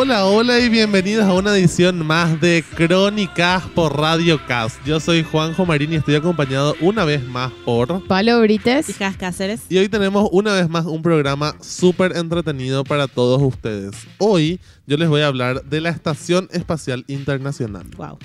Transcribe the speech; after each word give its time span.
Hola, 0.00 0.26
hola 0.26 0.60
y 0.60 0.68
bienvenidos 0.68 1.24
a 1.24 1.34
una 1.34 1.56
edición 1.56 2.06
más 2.06 2.40
de 2.40 2.64
Crónicas 2.76 3.64
por 3.74 3.98
Radio 3.98 4.40
Cast. 4.46 4.76
Yo 4.86 5.00
soy 5.00 5.24
Juanjo 5.24 5.66
Marín 5.66 5.92
y 5.92 5.96
estoy 5.96 6.14
acompañado 6.14 6.76
una 6.80 7.04
vez 7.04 7.20
más 7.24 7.50
por... 7.64 8.06
Pablo 8.06 8.40
Brites. 8.40 8.88
Hijas 8.88 9.16
Cáceres. 9.16 9.62
Y 9.68 9.76
hoy 9.76 9.88
tenemos 9.88 10.28
una 10.30 10.54
vez 10.54 10.68
más 10.68 10.86
un 10.86 11.02
programa 11.02 11.56
súper 11.60 12.16
entretenido 12.16 12.84
para 12.84 13.08
todos 13.08 13.42
ustedes. 13.42 13.96
Hoy 14.18 14.60
yo 14.86 14.96
les 14.98 15.08
voy 15.08 15.22
a 15.22 15.26
hablar 15.26 15.64
de 15.64 15.80
la 15.80 15.88
Estación 15.88 16.48
Espacial 16.52 17.04
Internacional. 17.08 17.86
Wow. 17.96 18.20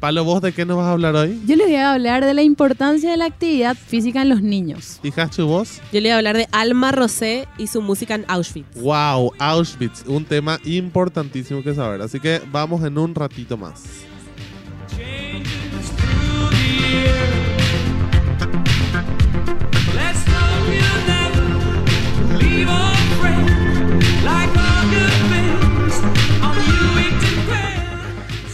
Palo, 0.00 0.24
¿vos 0.24 0.42
de 0.42 0.52
qué 0.52 0.66
nos 0.66 0.76
vas 0.76 0.86
a 0.86 0.92
hablar 0.92 1.14
hoy? 1.14 1.40
Yo 1.46 1.56
les 1.56 1.66
voy 1.66 1.76
a 1.76 1.92
hablar 1.92 2.24
de 2.24 2.34
la 2.34 2.42
importancia 2.42 3.10
de 3.10 3.16
la 3.16 3.24
actividad 3.24 3.76
física 3.76 4.22
en 4.22 4.28
los 4.28 4.42
niños. 4.42 5.00
¿Y 5.02 5.10
Hachu, 5.18 5.46
vos? 5.46 5.80
Yo 5.92 6.00
le 6.00 6.08
voy 6.08 6.10
a 6.10 6.16
hablar 6.18 6.36
de 6.36 6.48
Alma 6.52 6.92
Rosé 6.92 7.48
y 7.56 7.66
su 7.66 7.80
música 7.80 8.14
en 8.14 8.24
Auschwitz. 8.28 8.80
Wow, 8.80 9.32
Auschwitz, 9.38 10.04
un 10.06 10.24
tema 10.24 10.60
importantísimo 10.64 11.62
que 11.62 11.74
saber. 11.74 12.02
Así 12.02 12.20
que 12.20 12.42
vamos 12.52 12.84
en 12.84 12.98
un 12.98 13.14
ratito 13.14 13.56
más. 13.56 13.84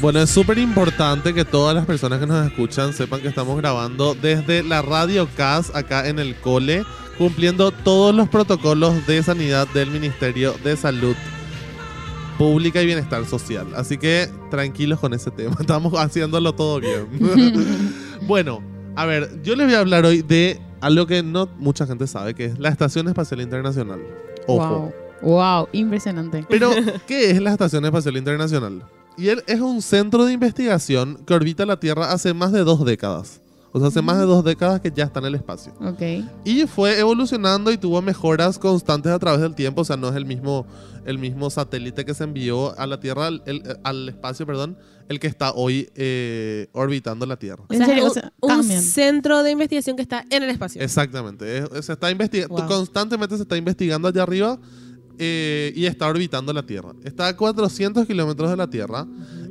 Bueno, 0.02 0.18
es 0.18 0.30
súper 0.30 0.58
importante 0.58 1.32
que 1.32 1.44
todas 1.44 1.76
las 1.76 1.86
personas 1.86 2.18
que 2.18 2.26
nos 2.26 2.44
escuchan 2.44 2.92
sepan 2.92 3.20
que 3.20 3.28
estamos 3.28 3.56
grabando 3.56 4.16
desde 4.16 4.64
la 4.64 4.82
Radio 4.82 5.28
CAS 5.36 5.72
acá 5.76 6.08
en 6.08 6.18
el 6.18 6.34
cole, 6.34 6.82
cumpliendo 7.18 7.70
todos 7.70 8.12
los 8.12 8.28
protocolos 8.28 9.06
de 9.06 9.22
sanidad 9.22 9.68
del 9.68 9.92
Ministerio 9.92 10.56
de 10.64 10.76
Salud 10.76 11.14
Pública 12.36 12.82
y 12.82 12.86
Bienestar 12.86 13.24
Social. 13.26 13.68
Así 13.76 13.96
que 13.96 14.28
tranquilos 14.50 14.98
con 14.98 15.14
ese 15.14 15.30
tema, 15.30 15.54
estamos 15.60 15.94
haciéndolo 15.94 16.52
todo 16.52 16.80
bien. 16.80 17.06
bueno, 18.26 18.60
a 18.96 19.06
ver, 19.06 19.40
yo 19.44 19.54
les 19.54 19.68
voy 19.68 19.76
a 19.76 19.78
hablar 19.78 20.04
hoy 20.04 20.22
de 20.22 20.60
algo 20.80 21.06
que 21.06 21.22
no 21.22 21.48
mucha 21.58 21.86
gente 21.86 22.08
sabe, 22.08 22.34
que 22.34 22.46
es 22.46 22.58
la 22.58 22.70
Estación 22.70 23.06
Espacial 23.06 23.40
Internacional. 23.40 24.00
Ojo. 24.48 24.92
Wow. 25.22 25.36
Wow, 25.36 25.68
impresionante. 25.70 26.44
Pero, 26.48 26.72
¿qué 27.06 27.30
es 27.30 27.40
la 27.40 27.52
Estación 27.52 27.84
Espacial 27.84 28.16
Internacional? 28.16 28.82
Y 29.18 29.28
él 29.28 29.42
es 29.46 29.60
un 29.60 29.82
centro 29.82 30.24
de 30.24 30.32
investigación 30.32 31.22
que 31.26 31.34
orbita 31.34 31.66
la 31.66 31.78
Tierra 31.78 32.12
hace 32.12 32.32
más 32.34 32.52
de 32.52 32.64
dos 32.64 32.84
décadas. 32.84 33.40
O 33.74 33.78
sea, 33.78 33.88
hace 33.88 34.02
más 34.02 34.18
de 34.18 34.24
dos 34.26 34.44
décadas 34.44 34.80
que 34.82 34.92
ya 34.94 35.04
está 35.04 35.20
en 35.20 35.26
el 35.26 35.34
espacio. 35.34 35.72
Ok. 35.80 36.02
Y 36.44 36.66
fue 36.66 36.98
evolucionando 36.98 37.72
y 37.72 37.78
tuvo 37.78 38.02
mejoras 38.02 38.58
constantes 38.58 39.10
a 39.12 39.18
través 39.18 39.40
del 39.40 39.54
tiempo. 39.54 39.80
O 39.80 39.84
sea, 39.84 39.96
no 39.96 40.10
es 40.10 40.16
el 40.16 40.26
mismo, 40.26 40.66
el 41.06 41.18
mismo 41.18 41.48
satélite 41.48 42.04
que 42.04 42.12
se 42.12 42.24
envió 42.24 42.78
a 42.78 42.86
la 42.86 43.00
Tierra, 43.00 43.28
el- 43.28 43.42
el- 43.46 43.78
al 43.82 44.10
espacio, 44.10 44.44
perdón, 44.46 44.76
el 45.08 45.18
que 45.20 45.26
está 45.26 45.52
hoy 45.52 45.88
eh, 45.94 46.68
orbitando 46.72 47.24
la 47.24 47.36
Tierra. 47.38 47.64
O 47.66 47.72
¿En 47.72 47.78
sea, 47.78 47.86
serio? 47.86 48.04
un, 48.04 48.10
O 48.10 48.14
sea, 48.14 48.32
un 48.42 48.48
cambian. 48.48 48.82
centro 48.82 49.42
de 49.42 49.50
investigación 49.52 49.96
que 49.96 50.02
está 50.02 50.26
en 50.28 50.42
el 50.42 50.50
espacio. 50.50 50.82
Exactamente. 50.82 51.58
Es- 51.78 51.86
se 51.86 51.92
está 51.94 52.10
investigando, 52.10 52.54
Wow. 52.56 52.66
constantemente 52.66 53.36
se 53.36 53.42
está 53.44 53.56
investigando 53.56 54.06
allá 54.08 54.22
arriba 54.22 54.58
eh, 55.18 55.72
y 55.74 55.86
está 55.86 56.08
orbitando 56.08 56.52
la 56.52 56.64
Tierra. 56.64 56.92
Está 57.04 57.28
a 57.28 57.36
400 57.36 58.06
kilómetros 58.06 58.50
de 58.50 58.56
la 58.56 58.68
Tierra 58.68 59.06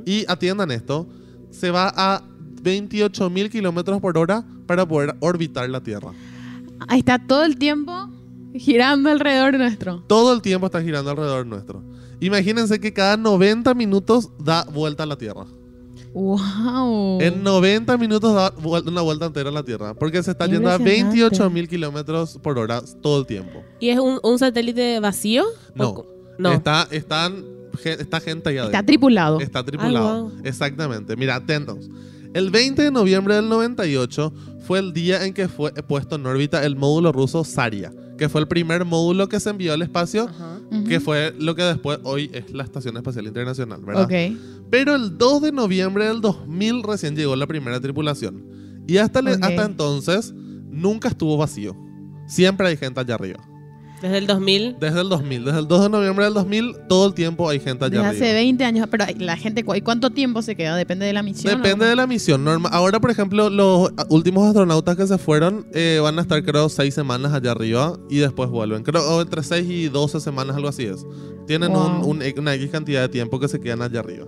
y 0.06 0.26
atiendan 0.28 0.72
esto, 0.72 1.08
se 1.50 1.72
va 1.72 1.92
a 1.96 2.24
28 2.62 3.30
mil 3.30 3.50
kilómetros 3.50 4.00
por 4.00 4.18
hora 4.18 4.44
para 4.66 4.88
poder 4.88 5.16
orbitar 5.20 5.70
la 5.70 5.82
Tierra. 5.82 6.12
Ahí 6.88 7.00
está 7.00 7.20
todo 7.20 7.44
el 7.44 7.58
tiempo 7.58 8.10
girando 8.54 9.10
alrededor 9.10 9.58
nuestro. 9.58 10.04
Todo 10.08 10.34
el 10.34 10.42
tiempo 10.42 10.66
está 10.68 10.82
girando 10.82 11.12
alrededor 11.12 11.46
nuestro. 11.46 11.84
Imagínense 12.20 12.80
que 12.80 12.94
cada 12.94 13.18
90 13.18 13.74
minutos 13.74 14.30
da 14.40 14.64
vuelta 14.66 15.04
a 15.04 15.06
la 15.06 15.18
Tierra. 15.18 15.46
Wow. 16.14 17.22
En 17.22 17.44
90 17.44 17.98
minutos 17.98 18.34
da 18.34 18.54
una 18.86 19.02
vuelta 19.02 19.26
entera 19.26 19.50
a 19.50 19.54
la 19.54 19.64
Tierra. 19.64 19.94
Porque 19.94 20.22
se 20.24 20.32
está 20.32 20.46
yendo 20.46 20.70
a 20.70 20.76
Impresionante. 20.76 21.20
28 21.20 21.50
mil 21.50 21.68
kilómetros 21.68 22.38
por 22.42 22.58
hora 22.60 22.82
todo 23.02 23.20
el 23.20 23.26
tiempo. 23.26 23.64
¿Y 23.80 23.90
es 23.90 24.00
un, 24.00 24.20
un 24.24 24.38
satélite 24.40 25.00
vacío? 25.00 25.46
No. 25.76 25.90
¿O 25.90 25.94
co- 25.96 26.08
no. 26.38 26.54
Está, 26.54 26.88
están, 26.92 27.44
está 27.84 28.20
gente 28.20 28.50
allá 28.50 28.66
Está 28.66 28.84
tripulado. 28.84 29.40
Está 29.40 29.64
tripulado. 29.64 30.28
Ay, 30.28 30.34
wow. 30.36 30.42
Exactamente. 30.44 31.16
Mira, 31.16 31.36
atentos. 31.36 31.90
El 32.34 32.50
20 32.50 32.82
de 32.84 32.92
noviembre 32.92 33.36
del 33.36 33.50
98 33.50 34.34
fue 34.62 34.80
el 34.80 34.94
día 34.94 35.26
en 35.26 35.34
que 35.34 35.48
fue 35.48 35.72
puesto 35.74 36.16
en 36.16 36.26
órbita 36.26 36.64
el 36.66 36.76
módulo 36.78 37.12
ruso 37.12 37.44
Zarya, 37.44 37.92
que 38.22 38.30
fue 38.30 38.40
el 38.42 38.48
primer 38.48 38.86
módulo 38.86 39.28
que 39.28 39.40
se 39.40 39.50
envió 39.50 39.74
al 39.74 39.82
espacio, 39.82 40.30
Ajá. 40.30 40.60
Que 40.88 41.00
fue 41.00 41.34
lo 41.40 41.56
que 41.56 41.64
después 41.64 41.98
hoy 42.04 42.30
es 42.36 42.54
la 42.54 42.64
Estación 42.64 42.96
Espacial 42.96 43.26
Internacional, 43.26 43.82
¿verdad? 43.84 44.04
Ok. 44.04 44.38
Pero 44.70 44.94
el 44.94 45.18
2 45.18 45.42
de 45.42 45.52
noviembre 45.52 46.06
del 46.06 46.22
2000 46.22 46.84
recién 46.84 47.16
llegó 47.16 47.36
la 47.36 47.48
primera 47.48 47.80
tripulación. 47.80 48.84
Y 48.88 48.98
hasta, 48.98 49.24
le- 49.24 49.34
Ok. 49.34 49.44
hasta 49.44 49.66
entonces 49.66 50.34
nunca 50.36 51.08
estuvo 51.10 51.36
vacío. 51.36 51.76
Siempre 52.28 52.68
hay 52.68 52.78
gente 52.78 53.00
allá 53.00 53.16
arriba. 53.16 53.40
Desde 54.02 54.18
el 54.18 54.26
2000. 54.26 54.78
Desde 54.80 55.02
el 55.02 55.10
2000, 55.10 55.46
desde 55.46 55.60
el 55.60 55.68
2 55.68 55.84
de 55.84 55.90
noviembre 55.90 56.26
del 56.26 56.34
2000, 56.34 56.76
todo 56.90 57.06
el 57.08 57.14
tiempo 57.14 57.48
hay 57.48 57.60
gente 57.60 57.86
allá 57.86 57.98
Desde 57.98 58.08
arriba. 58.08 58.26
hace 58.26 58.34
20 58.34 58.64
años. 58.66 58.88
Pero 58.90 59.06
la 59.20 59.38
gente, 59.38 59.64
¿cu- 59.64 59.76
¿y 59.76 59.82
cuánto 59.82 60.10
tiempo 60.10 60.42
se 60.42 60.56
queda? 60.56 60.76
Depende 60.76 61.06
de 61.06 61.14
la 61.14 61.22
misión. 61.22 61.56
Depende 61.62 61.86
de 61.86 61.96
la 61.96 62.08
misión. 62.08 62.44
Norma- 62.44 62.70
Ahora, 62.70 63.00
por 63.00 63.12
ejemplo, 63.12 63.50
los 63.52 63.92
últimos 64.10 64.48
astronautas 64.48 64.96
que 64.98 65.06
se 65.06 65.18
fueron 65.20 65.68
eh, 65.74 66.00
van 66.02 66.18
a 66.18 66.24
estar, 66.24 66.44
creo, 66.44 66.68
seis 66.70 66.96
semanas 66.96 67.32
allá 67.34 67.52
arriba 67.52 68.00
y 68.10 68.18
después 68.18 68.50
vuelven. 68.50 68.82
Creo 68.84 69.22
entre 69.22 69.44
6 69.44 69.70
y 69.70 69.90
12 69.90 70.20
semanas, 70.20 70.56
algo 70.56 70.70
así 70.70 70.86
es. 70.86 71.06
Tienen 71.46 71.72
un- 71.72 72.02
Wow. 72.02 72.10
un- 72.10 72.24
una 72.40 72.56
X 72.56 72.70
cantidad 72.72 73.02
de 73.02 73.10
tiempo 73.10 73.40
que 73.40 73.48
se 73.48 73.60
quedan 73.60 73.84
allá 73.84 74.00
arriba. 74.00 74.26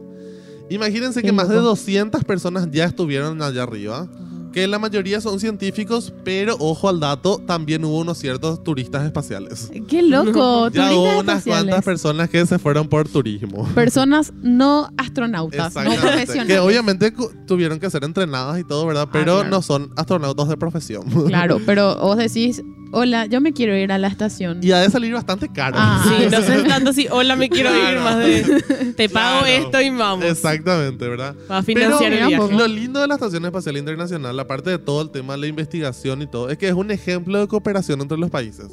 Imagínense 0.70 1.22
Qué 1.22 1.28
que 1.28 1.32
más 1.34 1.50
de 1.50 1.56
loco. 1.56 1.70
200 1.70 2.24
personas 2.24 2.70
ya 2.72 2.86
estuvieron 2.86 3.42
allá 3.42 3.64
arriba. 3.64 4.08
Que 4.54 4.68
la 4.68 4.78
mayoría 4.78 5.20
son 5.20 5.40
científicos, 5.40 6.14
pero 6.24 6.56
ojo 6.60 6.88
al 6.88 7.00
dato, 7.00 7.40
también 7.46 7.84
hubo 7.86 7.98
unos 8.00 8.20
ciertos 8.20 8.64
turistas 8.64 9.04
espaciales. 9.06 9.72
Qué 9.88 10.04
loco. 10.04 10.70
Ya 10.74 10.90
turistas 10.90 10.94
hubo 10.94 11.04
unas 11.20 11.20
espaciales. 11.40 11.44
cuantas 11.66 11.84
personas 11.84 12.30
que 12.30 12.46
se 12.46 12.60
fueron 12.60 12.88
por 12.88 13.10
turismo. 13.10 13.68
Personas 13.74 14.32
no 14.42 14.90
astronautas, 14.98 15.74
no 15.76 15.82
profesionales. 15.96 16.46
Que 16.48 16.60
obviamente 16.60 17.12
tuvieron 17.48 17.80
que 17.80 17.90
ser 17.90 18.04
entrenadas 18.04 18.60
y 18.60 18.64
todo, 18.64 18.86
¿verdad? 18.86 19.10
Pero 19.12 19.34
Ah, 19.34 19.42
claro. 19.42 19.50
no 19.50 19.62
son 19.64 19.92
astronautas 19.98 20.48
de 20.48 20.58
profesión. 20.58 21.04
Claro, 21.28 21.60
pero 21.66 21.96
vos 21.98 22.18
decís, 22.18 22.62
hola, 22.94 23.26
yo 23.26 23.42
me 23.42 23.52
quiero 23.54 23.76
ir 23.76 23.92
a 23.92 23.98
la 23.98 24.08
estación. 24.08 24.60
y 24.64 24.72
ha 24.72 24.80
de 24.80 24.90
salir 24.90 25.14
bastante 25.14 25.50
caro. 25.52 25.76
Ah, 25.80 26.06
Sí, 26.08 26.28
no 26.32 26.42
sé 26.44 26.64
tanto 26.64 26.94
si, 26.94 27.08
hola, 27.10 27.36
me 27.36 27.50
quiero 27.50 27.70
ir 27.76 28.00
más 28.00 28.18
de. 28.20 28.94
Te 28.96 29.10
pago 29.10 29.42
Claro. 29.46 29.66
esto 29.66 29.82
y 29.82 29.90
vamos. 29.90 30.26
Exactamente, 30.26 31.08
¿verdad? 31.08 31.36
Para 31.48 31.64
financiar 31.64 32.12
Pero 32.12 32.24
el 32.24 32.28
viaje. 32.30 32.54
lo 32.56 32.68
lindo 32.68 33.02
de 33.02 33.08
la 33.08 33.16
Estación 33.16 33.44
Espacial 33.46 33.78
Internacional, 33.78 34.40
aparte 34.40 34.70
de 34.70 34.78
todo 34.80 35.02
el 35.02 35.10
tema 35.12 35.34
de 35.34 35.40
la 35.40 35.48
investigación 35.48 36.22
y 36.22 36.28
todo, 36.28 36.50
es 36.50 36.58
que 36.58 36.68
es 36.68 36.74
un 36.74 36.92
ejemplo 36.92 37.40
de 37.40 37.48
cooperación 37.48 38.00
entre 38.02 38.18
los 38.18 38.30
países. 38.30 38.68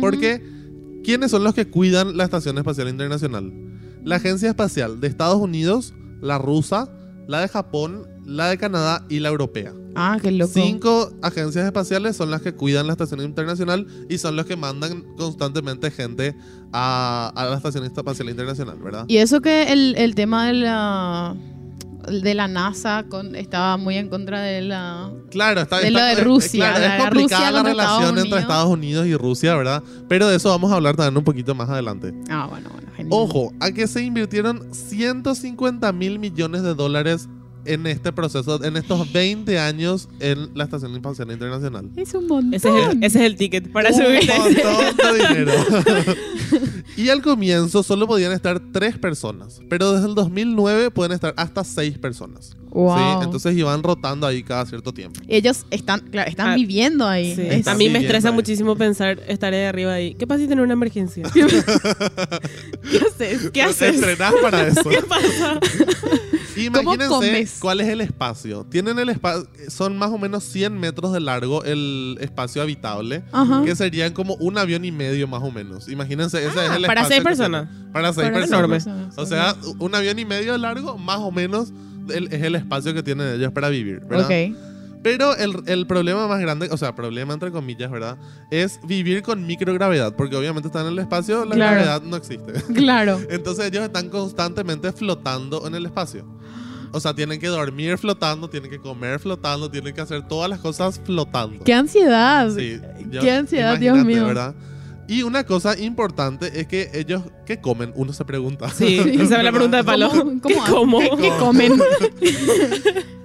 Porque, 0.00 0.42
¿quiénes 1.04 1.30
son 1.30 1.44
los 1.44 1.54
que 1.54 1.66
cuidan 1.66 2.16
la 2.16 2.24
Estación 2.24 2.56
Espacial 2.58 2.88
Internacional? 2.88 3.52
La 4.04 4.16
Agencia 4.16 4.48
Espacial 4.48 5.00
de 5.00 5.08
Estados 5.08 5.36
Unidos, 5.40 5.94
la 6.20 6.38
rusa, 6.38 6.88
la 7.28 7.40
de 7.40 7.48
Japón, 7.48 8.06
la 8.24 8.48
de 8.48 8.58
Canadá 8.58 9.04
y 9.08 9.18
la 9.20 9.28
europea. 9.28 9.72
Ah, 9.94 10.16
qué 10.22 10.30
loco. 10.32 10.52
Cinco 10.54 11.12
agencias 11.22 11.66
espaciales 11.66 12.16
son 12.16 12.30
las 12.30 12.40
que 12.40 12.54
cuidan 12.54 12.86
la 12.86 12.92
estación 12.94 13.20
internacional 13.20 13.86
y 14.08 14.16
son 14.18 14.36
los 14.36 14.46
que 14.46 14.56
mandan 14.56 15.02
constantemente 15.18 15.90
gente 15.90 16.34
a, 16.72 17.30
a 17.36 17.44
la 17.46 17.56
estación 17.56 17.84
espacial 17.84 18.30
internacional, 18.30 18.78
¿verdad? 18.78 19.04
Y 19.08 19.18
eso 19.18 19.40
que 19.42 19.72
el, 19.72 19.94
el 19.96 20.14
tema 20.14 20.46
de 20.46 20.52
la 20.54 21.36
de 22.08 22.34
la 22.34 22.48
NASA 22.48 23.04
con, 23.08 23.36
estaba 23.36 23.76
muy 23.76 23.96
en 23.96 24.08
contra 24.08 24.40
de 24.40 24.62
la 24.62 25.08
Claro, 25.30 25.60
está, 25.60 25.78
De 25.78 25.86
está- 25.88 26.00
lo 26.00 26.04
de 26.06 26.12
eh, 26.20 26.24
Rusia, 26.24 26.72
claro, 26.72 26.80
la 26.80 26.96
es 26.96 27.02
complicada 27.04 27.40
Rusia 27.50 27.50
la 27.52 27.62
relación 27.68 28.02
Estados 28.02 28.24
entre. 28.24 28.38
Estados 28.40 28.68
Unidos 28.70 29.06
y 29.06 29.14
Rusia, 29.16 29.54
¿verdad? 29.56 29.82
Pero 30.08 30.26
de 30.26 30.36
eso 30.36 30.48
vamos 30.48 30.72
a 30.72 30.76
hablar 30.76 30.96
también 30.96 31.16
un 31.18 31.22
poquito 31.24 31.54
más 31.54 31.68
adelante. 31.68 32.12
Ah, 32.28 32.46
bueno, 32.50 32.70
bueno, 32.72 32.88
genial. 32.96 33.10
Ojo, 33.12 33.52
a 33.60 33.70
que 33.70 33.86
se 33.86 34.02
invirtieron 34.02 34.74
150 34.74 35.92
mil 35.92 36.18
millones 36.18 36.62
de 36.62 36.74
dólares 36.74 37.28
en 37.64 37.86
este 37.86 38.12
proceso, 38.12 38.62
en 38.64 38.76
estos 38.76 39.12
20 39.12 39.58
años 39.58 40.08
en 40.20 40.50
la 40.54 40.64
Estación 40.64 40.94
Espacial 40.94 41.30
Internacional. 41.30 41.88
Es 41.96 42.14
un 42.14 42.26
montón. 42.26 42.54
Ese 42.54 42.68
es, 42.68 42.74
el, 42.88 43.04
ese 43.04 43.18
es 43.20 43.24
el 43.24 43.36
ticket 43.36 43.70
para 43.72 43.90
un 43.90 43.96
subirte. 43.96 44.32
montón 44.38 45.18
de 45.18 45.28
dinero. 45.28 45.52
y 46.96 47.08
al 47.08 47.22
comienzo 47.22 47.82
solo 47.82 48.06
podían 48.06 48.32
estar 48.32 48.60
tres 48.72 48.98
personas, 48.98 49.60
pero 49.68 49.92
desde 49.92 50.08
el 50.08 50.14
2009 50.14 50.90
pueden 50.90 51.12
estar 51.12 51.34
hasta 51.36 51.64
seis 51.64 51.98
personas. 51.98 52.56
Wow. 52.70 52.96
¿sí? 52.96 53.24
Entonces 53.24 53.54
iban 53.56 53.82
rotando 53.82 54.26
ahí 54.26 54.42
cada 54.42 54.64
cierto 54.64 54.92
tiempo. 54.94 55.20
Ellos 55.28 55.66
están, 55.70 56.00
claro, 56.10 56.30
están 56.30 56.48
Ah, 56.50 56.54
viviendo 56.54 57.06
ahí. 57.06 57.36
Sí. 57.36 57.62
A 57.68 57.74
mí 57.74 57.90
me 57.90 57.98
estresa 57.98 58.28
ahí. 58.28 58.34
muchísimo 58.34 58.76
pensar 58.76 59.20
estar 59.28 59.52
ahí 59.52 59.64
arriba 59.64 59.92
ahí. 59.92 60.14
¿Qué 60.14 60.26
pasa 60.26 60.40
si 60.40 60.48
tenés 60.48 60.64
una 60.64 60.72
emergencia? 60.72 61.24
¿Qué 61.32 62.98
haces? 62.98 63.42
¿Qué 63.42 63.50
Te 63.50 63.62
haces? 63.62 63.94
entrenás 63.96 64.34
para 64.40 64.66
eso. 64.68 64.88
¿Qué 64.88 65.02
pasa? 65.02 65.60
¿Cómo 66.54 66.94
Imagínense 66.94 67.08
comes? 67.08 67.51
Es? 67.52 67.60
¿Cuál 67.60 67.80
es 67.80 67.88
el 67.88 68.00
espacio? 68.00 68.64
Tienen 68.70 68.98
el 68.98 69.08
espacio, 69.08 69.46
son 69.68 69.96
más 69.98 70.10
o 70.10 70.18
menos 70.18 70.44
100 70.44 70.78
metros 70.78 71.12
de 71.12 71.20
largo 71.20 71.64
el 71.64 72.16
espacio 72.20 72.62
habitable, 72.62 73.22
Ajá. 73.32 73.62
que 73.64 73.74
serían 73.76 74.12
como 74.12 74.34
un 74.36 74.58
avión 74.58 74.84
y 74.84 74.92
medio 74.92 75.28
más 75.28 75.42
o 75.42 75.50
menos. 75.50 75.88
Imagínense, 75.88 76.38
ese 76.38 76.48
es 76.66 76.72
el 76.72 76.86
para 76.86 77.02
espacio 77.02 77.08
seis 77.08 77.22
personas. 77.22 77.68
Para 77.92 78.12
seis 78.12 78.28
Para 78.28 78.40
personas. 78.40 78.86
enorme. 78.86 79.12
O 79.16 79.26
sea, 79.26 79.54
un 79.78 79.94
avión 79.94 80.18
y 80.18 80.24
medio 80.24 80.52
de 80.52 80.58
largo, 80.58 80.98
más 80.98 81.18
o 81.18 81.30
menos, 81.30 81.72
el- 82.08 82.32
es 82.32 82.42
el 82.42 82.54
espacio 82.56 82.94
que 82.94 83.02
tienen 83.02 83.34
ellos 83.34 83.52
para 83.52 83.68
vivir, 83.68 84.00
¿verdad? 84.00 84.26
Ok. 84.26 84.56
Pero 85.04 85.34
el, 85.36 85.56
el 85.66 85.84
problema 85.88 86.28
más 86.28 86.40
grande, 86.40 86.68
o 86.70 86.76
sea, 86.76 86.94
problema 86.94 87.34
entre 87.34 87.50
comillas, 87.50 87.90
¿verdad? 87.90 88.16
Es 88.52 88.78
vivir 88.86 89.22
con 89.24 89.44
microgravedad, 89.48 90.14
porque 90.14 90.36
obviamente 90.36 90.68
están 90.68 90.86
en 90.86 90.92
el 90.92 90.98
espacio, 91.00 91.44
la 91.44 91.56
Claro. 91.56 91.72
gravedad 91.74 92.02
no 92.02 92.14
existe. 92.16 92.52
Claro. 92.72 93.20
Entonces 93.30 93.66
ellos 93.66 93.82
están 93.82 94.10
constantemente 94.10 94.92
flotando 94.92 95.66
en 95.66 95.74
el 95.74 95.86
espacio. 95.86 96.24
O 96.92 97.00
sea, 97.00 97.14
tienen 97.14 97.40
que 97.40 97.46
dormir 97.48 97.96
flotando, 97.98 98.48
tienen 98.50 98.70
que 98.70 98.78
comer 98.78 99.18
flotando, 99.18 99.70
tienen 99.70 99.94
que 99.94 100.00
hacer 100.02 100.26
todas 100.28 100.48
las 100.50 100.60
cosas 100.60 101.00
flotando. 101.04 101.64
¡Qué 101.64 101.72
ansiedad! 101.72 102.50
Sí, 102.54 102.80
yo- 103.10 103.20
¡Qué 103.22 103.30
ansiedad, 103.32 103.78
Dios 103.78 104.04
mío! 104.04 104.26
¿verdad? 104.26 104.54
Y 105.12 105.22
una 105.24 105.44
cosa 105.44 105.78
importante 105.78 106.60
es 106.60 106.66
que 106.66 106.90
ellos, 106.94 107.22
¿qué 107.44 107.60
comen? 107.60 107.92
Uno 107.96 108.12
se 108.12 108.24
pregunta. 108.24 108.70
Sí, 108.70 108.98
esa 109.20 109.36
es 109.38 109.44
la 109.44 109.52
pregunta 109.52 109.76
de 109.78 109.84
palo. 109.84 110.08
¿Cómo- 110.10 110.40
¿Qué 110.40 110.54
cómo-? 110.70 110.98
¿Qué, 111.00 111.10
qué 111.20 111.28
comen? 111.38 111.72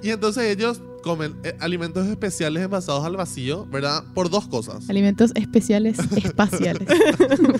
Y 0.04 0.12
entonces 0.12 0.44
ellos 0.46 0.80
comen 1.04 1.36
eh, 1.44 1.56
alimentos 1.60 2.08
especiales 2.08 2.64
envasados 2.64 3.04
al 3.04 3.18
vacío, 3.18 3.66
¿verdad? 3.66 4.04
Por 4.14 4.30
dos 4.30 4.48
cosas. 4.48 4.90
Alimentos 4.90 5.32
especiales 5.36 5.98
espaciales. 6.16 6.88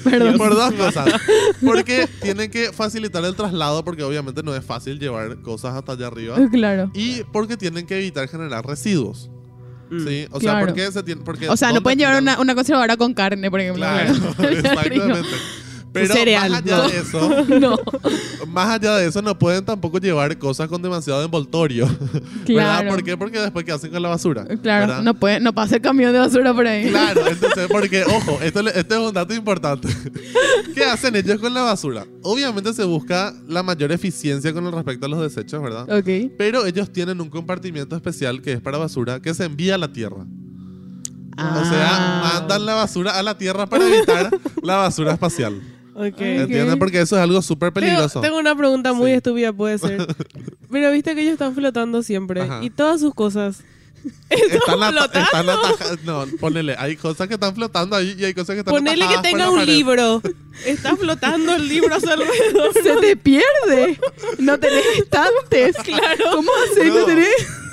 Perdón. 0.04 0.38
Por 0.38 0.56
dos 0.56 0.72
cosas. 0.74 1.14
Porque 1.66 2.08
tienen 2.22 2.52
que 2.52 2.72
facilitar 2.72 3.26
el 3.26 3.36
traslado, 3.36 3.84
porque 3.84 4.04
obviamente 4.04 4.44
no 4.44 4.56
es 4.56 4.64
fácil 4.64 5.00
llevar 5.00 5.42
cosas 5.42 5.76
hasta 5.76 5.94
allá 5.94 6.08
arriba. 6.08 6.38
Claro. 6.52 6.92
Y 6.94 7.24
porque 7.34 7.58
tienen 7.58 7.86
que 7.88 7.98
evitar 7.98 8.28
generar 8.30 8.66
residuos. 8.66 9.30
Mm. 9.90 10.08
¿Sí? 10.08 10.28
O 10.32 10.40
sea, 10.40 10.52
Claro. 10.52 10.66
porque 10.68 10.92
se 10.92 11.04
tiene. 11.04 11.22
Porque 11.24 11.50
O 11.50 11.56
sea, 11.58 11.70
no 11.70 11.76
¿dónde 11.76 11.84
pueden 11.84 12.00
llevar 12.00 12.22
una, 12.22 12.40
una 12.40 12.56
conservadora 12.56 12.98
con 12.98 13.14
carne, 13.14 13.50
por 13.50 13.60
ejemplo. 13.62 13.86
Claro, 13.86 14.14
exactamente. 14.50 15.30
Pero 16.02 16.14
cereal, 16.14 16.50
más 16.52 16.62
allá 16.64 16.78
no. 16.78 16.88
de 16.90 16.98
eso, 16.98 17.46
No, 17.60 17.78
más 18.48 18.70
allá 18.70 18.96
de 18.98 19.08
eso, 19.08 19.22
no 19.22 19.38
pueden 19.38 19.64
tampoco 19.66 19.98
llevar 20.00 20.38
cosas 20.38 20.68
con 20.68 20.82
demasiado 20.82 21.24
envoltorio. 21.24 21.88
¿Verdad? 22.14 22.24
claro. 22.46 22.90
¿Por 22.92 23.04
qué? 23.04 23.18
Porque 23.18 23.40
después, 23.40 23.66
¿qué 23.66 23.72
hacen 23.72 23.92
con 23.92 24.02
la 24.02 24.10
basura? 24.10 24.46
Claro, 24.62 24.88
¿verdad? 24.88 25.04
no, 25.04 25.14
puede, 25.14 25.40
no 25.40 25.54
pasa 25.54 25.76
el 25.76 25.82
camión 25.82 26.14
de 26.14 26.20
basura 26.20 26.54
por 26.54 26.68
ahí. 26.68 26.90
Claro, 26.90 27.28
entonces, 27.28 27.68
porque, 27.70 28.04
ojo, 28.04 28.40
esto, 28.42 28.60
este 28.68 28.94
es 28.96 29.00
un 29.00 29.14
dato 29.14 29.34
importante. 29.34 29.88
¿Qué 30.74 30.84
hacen 30.86 31.16
ellos 31.16 31.40
con 31.40 31.54
la 31.54 31.62
basura? 31.62 32.06
Obviamente 32.24 32.74
se 32.74 32.84
busca 32.84 33.34
la 33.48 33.64
mayor 33.64 33.92
eficiencia 33.92 34.54
con 34.54 34.72
respecto 34.72 35.06
a 35.06 35.10
los 35.10 35.22
desechos, 35.22 35.62
¿verdad? 35.62 35.84
Ok. 35.98 36.32
Pero 36.38 36.66
ellos 36.66 36.92
tienen 36.92 37.20
un 37.22 37.30
compartimiento 37.30 37.96
especial 37.96 38.42
que 38.42 38.54
es 38.54 38.62
para 38.62 38.78
basura 38.78 39.20
que 39.22 39.34
se 39.34 39.46
envía 39.46 39.76
a 39.76 39.78
la 39.78 39.92
tierra. 39.92 40.26
O 41.40 41.66
sea, 41.66 41.88
Ah. 41.90 42.32
mandan 42.34 42.66
la 42.66 42.74
basura 42.74 43.12
a 43.12 43.22
la 43.22 43.38
tierra 43.38 43.68
para 43.68 43.88
evitar 43.88 44.32
la 44.64 44.78
basura 44.78 45.14
espacial. 45.14 45.62
Ok. 46.00 46.22
¿Entienden? 46.22 46.78
Porque 46.78 47.02
eso 47.02 47.16
es 47.16 47.22
algo 47.24 47.42
súper 47.42 47.74
Tengo, 47.74 47.86
peligroso. 47.88 48.22
tengo 48.22 48.38
una 48.38 48.56
pregunta 48.56 48.94
muy 48.94 49.10
Sí. 49.12 49.18
estúpida, 49.18 49.52
puede 49.52 49.80
ser. 49.80 50.06
Pero 50.72 50.92
viste 50.92 51.16
que 51.16 51.22
ellos 51.22 51.34
están 51.34 51.56
flotando 51.56 52.04
siempre. 52.04 52.42
Ajá. 52.42 52.60
Y 52.64 52.70
todas 52.70 53.02
sus 53.02 53.14
cosas. 53.16 53.62
Están, 54.30 54.78
flotando. 54.78 55.20
están 55.20 55.50
atajadas. 55.50 56.04
No, 56.04 56.26
ponele. 56.40 56.76
Hay 56.78 56.96
cosas 56.96 57.28
que 57.28 57.34
están 57.34 57.56
flotando 57.56 57.96
ahí 57.96 58.16
y 58.18 58.26
hay 58.26 58.34
cosas 58.34 58.54
que 58.54 58.60
están 58.60 58.74
Ponele 58.74 59.06
que 59.08 59.18
tenga 59.24 59.50
un 59.50 59.58
pared. 59.58 59.74
libro. 59.74 60.22
Está 60.66 60.96
flotando 60.96 61.56
el 61.56 61.68
libro 61.68 61.96
a 61.96 62.00
su 62.00 62.08
alrededor. 62.10 62.74
Se 62.74 62.96
te 62.98 63.18
pierde. 63.18 64.00
No 64.38 64.60
tenés 64.60 64.86
estantes. 65.00 65.76
Claro. 65.84 66.26
¿Cómo 66.36 66.52
haces? 66.72 66.88
No 66.94 67.00
No. 67.00 67.06
tenés. 67.06 67.28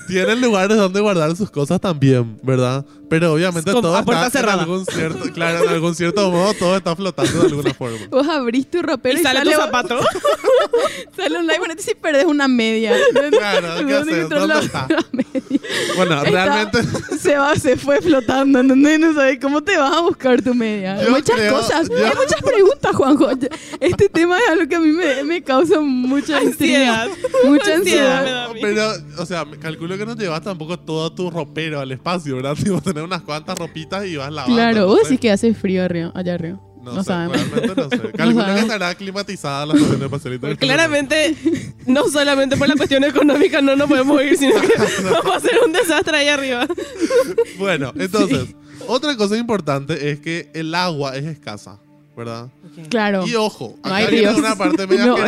Tienen 0.07 0.41
lugares 0.41 0.77
donde 0.77 1.01
guardar 1.01 1.35
sus 1.37 1.51
cosas 1.51 1.81
también, 1.81 2.39
¿verdad? 2.43 2.85
Pero 3.09 3.33
obviamente 3.33 3.71
Con- 3.73 3.83
todo 3.83 3.99
está 3.99 4.25
en 4.27 4.31
cerrada. 4.31 4.63
algún 4.63 4.85
cierto, 4.87 5.33
claro, 5.33 5.65
en 5.65 5.69
algún 5.71 5.95
cierto 5.95 6.31
modo 6.31 6.53
todo 6.55 6.77
está 6.77 6.95
flotando 6.97 7.41
de 7.41 7.47
alguna 7.49 7.75
forma. 7.75 7.99
Vos 8.11 8.27
abrís 8.29 8.71
tu 8.71 8.83
ropero 8.83 9.17
Y 9.17 9.21
y, 9.21 9.23
sale 9.23 9.41
tu 9.43 9.51
sale, 9.51 9.63
zapato. 9.63 10.01
sale 11.17 11.39
un 11.39 11.47
live 11.47 11.59
si 11.79 11.95
perdés 11.95 12.25
una 12.25 12.49
media. 12.49 12.95
Claro, 13.31 13.69
¿qué 13.87 13.93
¿Dónde 13.93 13.97
haces? 14.15 14.29
¿Dónde 14.29 14.47
la- 14.55 14.61
está? 14.61 14.87
la 14.91 15.05
media? 15.13 15.61
Bueno, 15.97 16.23
Está- 16.23 16.31
realmente 16.31 16.79
se 17.19 17.37
va, 17.37 17.55
se 17.57 17.77
fue 17.77 18.01
flotando, 18.01 18.61
¿entendés? 18.61 18.99
No 19.01 19.15
sabes 19.15 19.39
cómo 19.41 19.63
te 19.63 19.77
vas 19.77 19.93
a 19.93 20.01
buscar 20.01 20.43
tu 20.43 20.55
media. 20.55 21.03
Yo 21.03 21.11
muchas 21.11 21.37
creo- 21.37 21.55
cosas, 21.55 21.89
yo- 21.89 21.97
hay 22.07 22.13
muchas 22.17 22.43
preguntas, 22.43 22.97
Juanjo. 22.97 23.29
Este 23.81 24.09
tema 24.09 24.39
es 24.39 24.49
algo 24.51 24.69
que 24.69 24.75
a 24.77 24.81
mí 24.81 24.89
me, 24.93 25.25
me 25.25 25.43
causa 25.43 25.81
mucha 25.81 26.39
Ansiedad. 26.39 27.07
intriga, 27.07 27.29
mucha 27.45 27.75
Ansiedad. 27.75 28.49
Pero, 28.61 28.89
o 29.19 29.27
sea, 29.27 29.45
me 29.45 29.59
calculo 29.59 29.97
que 29.99 30.07
no 30.07 30.15
llevas 30.17 30.43
tampoco 30.43 30.79
todo 30.79 31.13
tu 31.13 31.31
ropero 31.31 31.81
al 31.81 31.91
espacio, 31.93 32.37
¿verdad? 32.37 32.55
Tipo, 32.63 32.81
tener 32.81 33.03
unas 33.05 33.23
cuantas 33.23 33.59
ropitas 33.59 34.05
y 34.07 34.17
vas 34.17 34.33
lavando. 34.33 34.55
Claro, 34.57 34.81
no 34.81 34.87
vos 34.89 34.99
sé. 35.03 35.05
decís 35.05 35.21
que 35.21 35.31
hace 35.31 35.55
frío 35.55 35.85
arriba, 35.85 36.13
allá 36.15 36.35
arriba. 36.35 36.61
No, 36.85 36.93
No, 36.95 37.03
sé, 37.03 37.09
sabemos. 37.09 37.51
realmente 37.51 37.75
no 37.83 37.89
sé. 37.91 37.99
Calculo 38.13 38.29
que 38.29 38.35
sabemos. 38.43 38.61
estará 38.63 38.95
climatizada 38.95 39.67
la 39.67 39.75
estación 39.75 39.99
de 40.01 40.05
espacial 40.07 40.35
internacional. 40.35 40.77
Claramente, 40.77 41.37
no 41.87 42.09
solamente 42.09 42.57
por 42.57 42.69
la 42.69 42.77
cuestión 42.77 43.05
económica 43.05 43.61
no 43.63 43.75
nos 43.75 43.89
podemos 43.89 44.23
ir, 44.23 44.37
sino 44.37 44.61
que 44.61 44.73
vamos 45.05 45.35
a 45.35 45.37
hacer 45.39 45.53
un 45.67 45.73
desastre 45.73 46.17
ahí 46.17 46.29
arriba. 46.29 46.67
Bueno, 47.59 47.93
entonces, 47.97 48.55
otra 48.87 49.17
cosa 49.17 49.37
importante 49.37 50.11
es 50.11 50.21
que 50.21 50.51
el 50.55 50.75
agua 50.75 51.17
es 51.17 51.25
escasa, 51.25 51.79
¿verdad? 52.17 52.49
Claro. 52.91 53.27
Y 53.27 53.35
ojo, 53.35 53.77
No 53.83 53.89
acá 53.91 53.97
hay 53.97 54.07
viene 54.09 54.35
una 54.35 54.57
parte 54.57 54.87
media 54.87 55.07
No. 55.07 55.17
El 55.17 55.25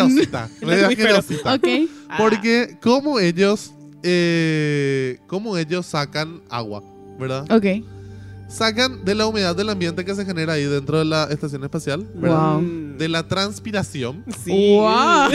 media 0.66 0.86
acuífero. 0.86 1.16
asquerosita. 1.18 1.54
Ok. 1.54 1.68
Porque 2.18 2.76
como 2.82 3.18
ellos, 3.20 3.72
eh, 4.02 5.18
como 5.26 5.56
ellos 5.56 5.86
sacan 5.86 6.42
agua, 6.50 6.82
¿verdad? 7.18 7.44
Ok. 7.50 7.64
Sacan 8.48 9.04
de 9.04 9.14
la 9.14 9.26
humedad 9.26 9.56
del 9.56 9.68
ambiente 9.70 10.04
que 10.04 10.14
se 10.14 10.24
genera 10.24 10.52
ahí 10.54 10.64
dentro 10.64 10.98
de 10.98 11.04
la 11.04 11.24
estación 11.24 11.64
espacial, 11.64 12.06
¿verdad? 12.14 12.52
Wow. 12.54 12.60
Mm, 12.62 12.96
De 12.98 13.08
la 13.08 13.22
transpiración 13.26 14.24
Sí. 14.44 14.50
Wow. 14.78 15.30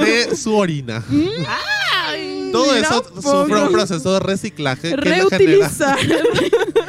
y 0.00 0.04
de 0.04 0.36
su 0.36 0.54
orina. 0.54 1.02
Todo 2.52 2.66
Mira 2.74 2.80
eso 2.88 3.04
sufre 3.20 3.62
un 3.62 3.72
proceso 3.72 4.12
de 4.14 4.20
reciclaje 4.20 4.94
que 4.94 5.02
genera, 5.02 5.24
Reutilizar. 5.30 5.98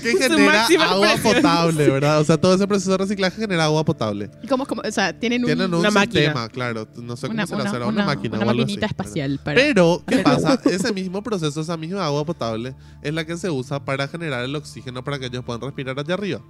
que 0.00 0.12
genera 0.16 0.66
agua 0.90 1.12
expresión. 1.12 1.42
potable, 1.42 1.90
¿verdad? 1.90 2.20
O 2.20 2.24
sea, 2.24 2.36
todo 2.38 2.54
ese 2.54 2.66
proceso 2.66 2.90
de 2.92 2.96
reciclaje 2.98 3.40
genera 3.40 3.64
agua 3.64 3.84
potable. 3.84 4.30
¿Cómo, 4.48 4.66
cómo? 4.66 4.82
O 4.86 4.90
sea, 4.92 5.12
tienen 5.18 5.42
un, 5.42 5.46
Tienen 5.46 5.72
un 5.72 5.80
Una 5.80 5.90
máquina. 5.90 6.20
sistema, 6.20 6.48
claro. 6.48 6.88
No 6.96 7.16
sé 7.16 7.26
cómo 7.28 7.34
una, 7.34 7.46
será, 7.46 7.60
una, 7.62 7.70
será 7.70 7.86
una- 7.86 7.94
una, 7.94 8.06
máquina 8.06 8.36
una 8.38 8.46
o 8.46 8.50
algo 8.50 8.62
maquinita 8.62 8.86
así, 8.86 8.92
espacial. 8.92 9.40
Para... 9.44 9.54
Pero, 9.60 10.02
¿qué 10.06 10.18
pasa? 10.18 10.60
Ese 10.70 10.92
mismo 10.92 11.22
proceso, 11.22 11.60
esa 11.60 11.76
misma 11.76 12.04
agua 12.06 12.24
potable, 12.24 12.74
es 13.02 13.12
la 13.14 13.24
que 13.24 13.36
se 13.36 13.50
usa 13.50 13.84
para 13.84 14.08
generar 14.08 14.44
el 14.44 14.54
oxígeno 14.56 15.02
para 15.04 15.18
que 15.18 15.26
ellos 15.26 15.44
puedan 15.44 15.60
respirar 15.62 15.98
allá 15.98 16.14
arriba. 16.14 16.40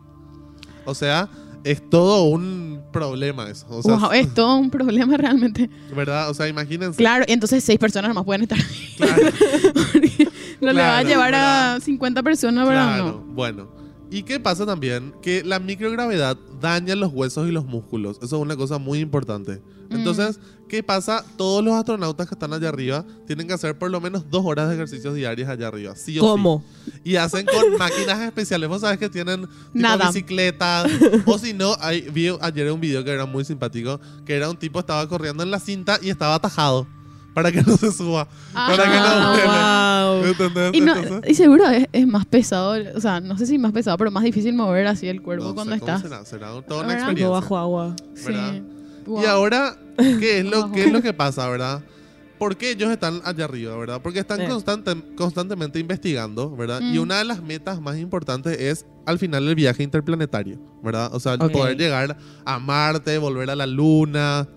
O 0.84 0.94
sea, 0.94 1.28
es 1.62 1.88
todo 1.90 2.22
un 2.24 2.80
problema 2.90 3.48
eso. 3.50 3.66
O 3.68 3.82
sea, 3.82 3.96
Wow, 3.96 4.12
es 4.12 4.32
todo 4.34 4.56
un 4.56 4.70
problema 4.70 5.16
realmente. 5.18 5.68
¿verdad? 5.94 6.30
O 6.30 6.34
sea, 6.34 6.48
imagínense. 6.48 6.96
Claro, 6.96 7.24
y 7.28 7.32
entonces 7.32 7.62
seis 7.62 7.78
personas 7.78 8.08
nomás 8.08 8.24
pueden 8.24 8.42
estar. 8.42 8.58
Claro, 8.96 9.22
no 10.60 10.72
le 10.72 10.80
va 10.80 10.98
a 10.98 11.02
llevar 11.02 11.34
a 11.34 11.72
¿verdad? 11.72 11.82
50 11.82 12.22
personas, 12.22 12.66
¿verdad? 12.66 12.94
claro. 12.96 13.24
Bueno. 13.28 13.80
¿Y 14.10 14.24
qué 14.24 14.40
pasa 14.40 14.66
también? 14.66 15.14
Que 15.22 15.44
la 15.44 15.60
microgravedad 15.60 16.36
daña 16.60 16.96
los 16.96 17.12
huesos 17.12 17.48
y 17.48 17.52
los 17.52 17.64
músculos. 17.64 18.16
Eso 18.16 18.36
es 18.36 18.42
una 18.42 18.56
cosa 18.56 18.78
muy 18.78 18.98
importante. 18.98 19.62
Mm. 19.88 19.96
Entonces, 19.96 20.40
¿qué 20.68 20.82
pasa? 20.82 21.24
Todos 21.36 21.64
los 21.64 21.74
astronautas 21.74 22.26
que 22.28 22.34
están 22.34 22.52
allá 22.52 22.68
arriba 22.68 23.04
tienen 23.26 23.46
que 23.46 23.52
hacer 23.52 23.78
por 23.78 23.88
lo 23.88 24.00
menos 24.00 24.28
dos 24.28 24.44
horas 24.44 24.68
de 24.68 24.74
ejercicios 24.74 25.14
diarios 25.14 25.48
allá 25.48 25.68
arriba. 25.68 25.94
Sí 25.94 26.18
o 26.18 26.22
sí. 26.22 26.28
¿Cómo? 26.28 26.64
Y 27.04 27.16
hacen 27.16 27.46
con 27.46 27.76
máquinas 27.78 28.20
especiales. 28.20 28.68
Vos 28.68 28.80
sabés 28.80 28.98
que 28.98 29.08
tienen 29.08 29.46
tipo 29.72 30.06
bicicletas. 30.06 30.90
o 31.26 31.38
si 31.38 31.54
no, 31.54 31.76
hay, 31.78 32.02
vi 32.02 32.30
ayer 32.40 32.72
un 32.72 32.80
video 32.80 33.04
que 33.04 33.12
era 33.12 33.26
muy 33.26 33.44
simpático. 33.44 34.00
Que 34.26 34.34
era 34.34 34.50
un 34.50 34.56
tipo 34.56 34.80
estaba 34.80 35.08
corriendo 35.08 35.44
en 35.44 35.52
la 35.52 35.60
cinta 35.60 36.00
y 36.02 36.10
estaba 36.10 36.34
atajado. 36.34 36.88
Para 37.34 37.52
que 37.52 37.62
no 37.62 37.76
se 37.76 37.92
suba. 37.92 38.26
para 38.52 38.82
que 38.84 38.88
no 38.90 39.04
Ah, 39.04 40.14
wow. 40.20 40.24
¿Entendés? 40.26 40.70
Y, 40.74 40.80
no- 40.80 40.96
Entonces, 40.96 41.30
y 41.30 41.34
seguro 41.34 41.66
es, 41.68 41.86
es 41.92 42.06
más 42.06 42.26
pesado, 42.26 42.76
o 42.94 43.00
sea, 43.00 43.20
no 43.20 43.38
sé 43.38 43.46
si 43.46 43.56
más 43.58 43.72
pesado, 43.72 43.96
pero 43.98 44.10
más 44.10 44.24
difícil 44.24 44.52
mover 44.54 44.86
así 44.86 45.08
el 45.08 45.22
cuerpo 45.22 45.44
no 45.46 45.54
cuando 45.54 45.74
estás. 45.74 46.02
será, 46.02 46.24
será 46.24 46.48
toda 46.62 46.84
una 46.84 46.94
experiencia. 46.94 47.28
Bajo 47.28 47.56
agua. 47.56 47.94
¿verdad? 48.26 48.52
Sí. 48.54 48.62
Wow. 49.06 49.22
Y 49.22 49.26
ahora, 49.26 49.76
¿qué 49.96 50.38
es, 50.40 50.44
lo. 50.44 50.70
¿qué 50.72 50.84
es 50.84 50.92
lo 50.92 51.02
que 51.02 51.12
pasa, 51.12 51.48
verdad? 51.48 51.82
¿Por 52.38 52.56
qué 52.56 52.70
ellos 52.70 52.90
están 52.90 53.20
allá 53.24 53.44
arriba, 53.44 53.76
verdad? 53.76 54.00
Porque 54.02 54.18
están 54.20 54.40
Eh. 54.40 54.48
constante- 54.48 55.14
constantemente 55.14 55.78
investigando, 55.78 56.54
¿verdad? 56.56 56.80
Y 56.80 56.98
Mm. 56.98 57.02
una 57.02 57.18
de 57.18 57.24
las 57.24 57.42
metas 57.42 57.80
más 57.82 57.98
importantes 57.98 58.58
es 58.58 58.86
al 59.06 59.18
final 59.18 59.46
el 59.46 59.54
viaje 59.54 59.82
interplanetario, 59.82 60.58
¿verdad? 60.82 61.14
O 61.14 61.20
sea, 61.20 61.34
el 61.34 61.42
Ok. 61.42 61.52
poder 61.52 61.76
llegar 61.76 62.16
a 62.44 62.58
Marte, 62.58 63.18
volver 63.18 63.50
a 63.50 63.56
la 63.56 63.66
Luna. 63.66 64.48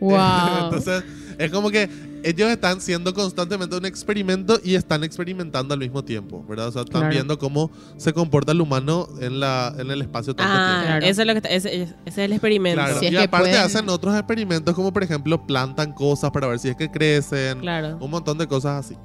Wow. 0.00 0.10
Entonces, 0.64 1.04
es 1.44 1.50
como 1.50 1.70
que 1.70 1.88
ellos 2.22 2.50
están 2.50 2.80
siendo 2.80 3.14
constantemente 3.14 3.76
un 3.76 3.86
experimento 3.86 4.60
y 4.62 4.74
están 4.74 5.02
experimentando 5.04 5.72
al 5.74 5.80
mismo 5.80 6.04
tiempo, 6.04 6.44
¿verdad? 6.48 6.68
O 6.68 6.72
sea, 6.72 6.82
están 6.82 7.00
Claro. 7.00 7.14
viendo 7.14 7.38
cómo 7.38 7.70
se 7.96 8.12
comporta 8.12 8.52
el 8.52 8.60
humano 8.60 9.08
en, 9.20 9.40
la, 9.40 9.74
en 9.78 9.90
el 9.90 10.02
espacio 10.02 10.34
tanto 10.34 10.52
Ah, 10.54 10.68
tiempo. 10.72 10.86
Claro. 10.86 11.06
eso 11.06 11.20
es 11.22 11.26
lo 11.26 11.32
que 11.32 11.38
está- 11.38 11.48
ese, 11.48 11.82
ese 11.82 11.94
es 12.06 12.18
el 12.18 12.32
experimento. 12.32 12.80
Claro, 12.82 12.98
Si 13.00 13.06
es 13.06 13.12
y 13.12 13.16
aparte 13.16 13.48
pueden- 13.48 13.64
hacen 13.64 13.88
otros 13.88 14.14
experimentos 14.14 14.74
como 14.74 14.92
por 14.92 15.02
ejemplo 15.02 15.46
plantan 15.46 15.92
cosas 15.92 16.30
para 16.30 16.46
ver 16.46 16.58
si 16.58 16.68
es 16.68 16.76
que 16.76 16.90
crecen, 16.90 17.60
Claro. 17.60 17.96
un 18.00 18.10
montón 18.10 18.36
de 18.38 18.46
cosas 18.46 18.84
así. 18.84 18.96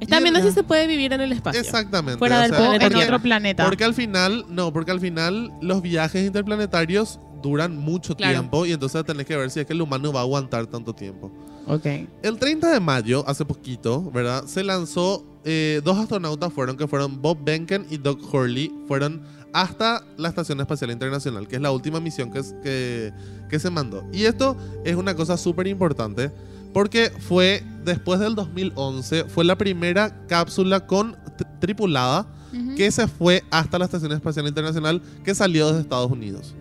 Están 0.00 0.22
viendo 0.22 0.40
si 0.42 0.50
se 0.50 0.62
puede 0.64 0.86
vivir 0.86 1.12
en 1.14 1.20
el 1.22 1.32
espacio. 1.32 1.60
Exactamente. 1.60 2.18
Fuera 2.18 2.38
o 2.38 2.42
del 2.42 2.50
sea, 2.50 2.58
O 2.58 2.62
planeta 2.62 2.84
en 2.86 2.92
porque- 2.92 3.04
otro 3.06 3.18
planeta. 3.22 3.64
Porque 3.64 3.84
al 3.84 3.94
final, 3.94 4.44
no, 4.50 4.72
porque 4.72 4.90
al 4.90 5.00
final 5.00 5.52
los 5.62 5.80
viajes 5.80 6.26
interplanetarios 6.26 7.18
duran 7.42 7.76
mucho 7.78 8.16
Claro. 8.16 8.32
tiempo 8.40 8.66
y 8.66 8.72
entonces 8.72 9.04
tenés 9.04 9.24
que 9.26 9.36
ver 9.36 9.50
si 9.50 9.60
es 9.60 9.66
que 9.66 9.72
el 9.72 9.80
humano 9.82 10.12
va 10.12 10.20
a 10.20 10.22
aguantar 10.24 10.66
tanto 10.66 10.94
tiempo. 10.94 11.30
Ok. 11.66 11.86
El 12.22 12.38
30 12.38 12.70
de 12.72 12.80
mayo, 12.80 13.24
hace 13.26 13.44
poquito, 13.44 14.10
¿verdad? 14.10 14.44
Se 14.46 14.62
lanzó, 14.62 15.24
eh, 15.44 15.80
dos 15.84 15.96
astronautas 15.98 16.52
fueron, 16.52 16.76
que 16.76 16.86
fueron 16.86 17.20
Bob 17.22 17.38
Behnken 17.44 17.86
y 17.90 17.96
Doug 17.96 18.18
Hurley, 18.32 18.72
fueron 18.86 19.22
hasta 19.52 20.02
la 20.16 20.28
Estación 20.28 20.60
Espacial 20.60 20.90
Internacional, 20.90 21.46
que 21.48 21.56
es 21.56 21.62
la 21.62 21.70
última 21.70 22.00
misión 22.00 22.30
que, 22.32 22.40
es- 22.40 22.54
que, 22.62 23.12
que 23.48 23.58
se 23.58 23.70
mandó. 23.70 24.04
Y 24.12 24.24
esto 24.24 24.56
es 24.84 24.96
una 24.96 25.14
cosa 25.14 25.36
súper 25.36 25.66
importante, 25.66 26.30
porque 26.72 27.10
fue, 27.20 27.62
después 27.84 28.18
del 28.20 28.34
2011, 28.34 29.24
fue 29.24 29.44
la 29.44 29.56
primera 29.56 30.26
cápsula 30.26 30.86
con 30.86 31.16
tripulada 31.60 32.26
que 32.76 32.88
se 32.92 33.08
fue 33.08 33.42
hasta 33.50 33.78
la 33.80 33.86
Estación 33.86 34.12
Espacial 34.12 34.46
Internacional 34.46 35.02
que 35.24 35.34
salió 35.34 35.66
desde 35.68 35.80
Estados 35.80 36.10
Unidos. 36.10 36.54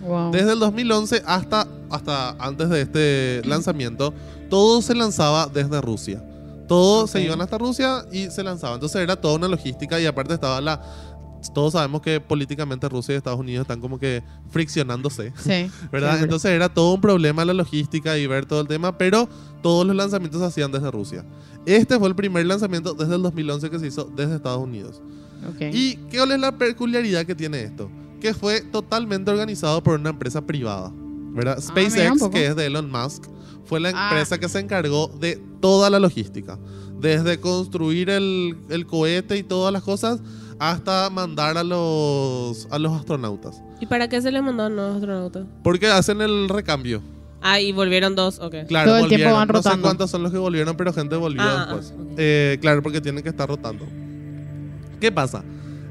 Wow. 0.00 0.32
Desde 0.32 0.52
el 0.54 0.58
2011 0.58 1.22
hasta, 1.26 1.66
hasta 1.90 2.30
antes 2.44 2.68
de 2.70 2.80
este 2.80 3.42
lanzamiento, 3.48 4.12
todo 4.48 4.82
se 4.82 4.94
lanzaba 4.94 5.46
desde 5.46 5.80
Rusia. 5.80 6.22
Todos 6.66 7.10
se 7.10 7.18
Ok. 7.18 7.24
iban 7.24 7.40
hasta 7.40 7.56
Rusia 7.58 8.04
y 8.12 8.28
se 8.30 8.42
lanzaba. 8.42 8.74
Entonces 8.74 9.00
era 9.00 9.16
toda 9.16 9.34
una 9.36 9.48
logística 9.48 9.98
y 10.00 10.06
aparte 10.06 10.34
estaba 10.34 10.60
la... 10.60 10.80
Todos 11.54 11.74
sabemos 11.74 12.02
que 12.02 12.20
políticamente 12.20 12.88
Rusia 12.88 13.14
y 13.14 13.16
Estados 13.16 13.38
Unidos 13.38 13.62
están 13.62 13.80
como 13.80 13.98
que 13.98 14.22
friccionándose, 14.50 15.32
Sí. 15.38 15.70
¿verdad? 15.92 16.08
siempre. 16.10 16.24
Entonces 16.24 16.50
era 16.50 16.68
todo 16.68 16.92
un 16.94 17.00
problema 17.00 17.44
la 17.44 17.54
logística 17.54 18.18
y 18.18 18.26
ver 18.26 18.44
todo 18.44 18.60
el 18.60 18.66
tema, 18.68 18.98
pero 18.98 19.28
todos 19.62 19.86
los 19.86 19.94
lanzamientos 19.94 20.40
se 20.40 20.46
hacían 20.46 20.72
desde 20.72 20.90
Rusia. 20.90 21.24
Este 21.64 21.96
fue 21.98 22.08
el 22.08 22.16
primer 22.16 22.44
lanzamiento 22.44 22.92
desde 22.92 23.14
el 23.14 23.22
2011 23.22 23.70
que 23.70 23.78
se 23.78 23.86
hizo 23.86 24.04
desde 24.16 24.34
Estados 24.36 24.60
Unidos. 24.62 25.00
Ok. 25.48 25.72
¿Y 25.72 25.94
qué 26.10 26.20
es 26.22 26.40
la 26.40 26.52
peculiaridad 26.52 27.24
que 27.24 27.34
tiene 27.36 27.62
esto? 27.62 27.88
Que 28.20 28.34
fue 28.34 28.60
totalmente 28.60 29.30
organizado 29.30 29.80
por 29.82 29.98
una 29.98 30.10
empresa 30.10 30.42
privada. 30.44 30.92
¿verdad? 31.30 31.54
Ah, 31.58 31.62
SpaceX, 31.62 32.18
poco. 32.18 32.32
que 32.32 32.46
es 32.46 32.56
de 32.56 32.66
Elon 32.66 32.90
Musk, 32.90 33.24
fue 33.68 33.80
la 33.80 33.90
Ah. 33.94 34.08
empresa 34.10 34.38
que 34.38 34.48
se 34.48 34.58
encargó 34.58 35.08
de 35.20 35.40
toda 35.60 35.90
la 35.90 35.98
logística. 36.00 36.58
Desde 37.00 37.38
construir 37.38 38.10
el, 38.10 38.56
el 38.70 38.86
cohete 38.86 39.36
y 39.36 39.42
todas 39.44 39.72
las 39.72 39.82
cosas 39.82 40.20
hasta 40.58 41.08
mandar 41.10 41.56
a 41.56 41.62
los, 41.62 42.66
a 42.70 42.78
los 42.80 42.92
astronautas. 42.92 43.62
¿Y 43.80 43.86
para 43.86 44.08
qué 44.08 44.20
se 44.20 44.32
les 44.32 44.42
mandaron 44.42 44.74
los 44.74 44.96
astronautas? 44.96 45.46
Porque 45.62 45.86
hacen 45.86 46.20
el 46.20 46.48
recambio. 46.48 47.00
Ah, 47.40 47.60
y 47.60 47.70
volvieron 47.70 48.16
dos, 48.16 48.40
ok. 48.40 48.54
Claro, 48.66 48.90
Todo 48.90 48.98
el 49.04 49.08
tiempo 49.08 49.32
van 49.32 49.46
No 49.46 49.54
sé 49.62 49.68
rotando. 49.68 49.82
cuántos 49.86 50.10
son 50.10 50.24
los 50.24 50.32
que 50.32 50.38
volvieron, 50.38 50.76
pero 50.76 50.92
gente 50.92 51.14
volvió 51.14 51.40
Ah, 51.40 51.66
después. 51.68 51.94
ah. 51.96 52.02
Eh, 52.16 52.58
claro, 52.60 52.82
porque 52.82 53.00
tienen 53.00 53.22
que 53.22 53.28
estar 53.28 53.48
rotando. 53.48 53.86
¿Qué 55.00 55.12
pasa? 55.12 55.44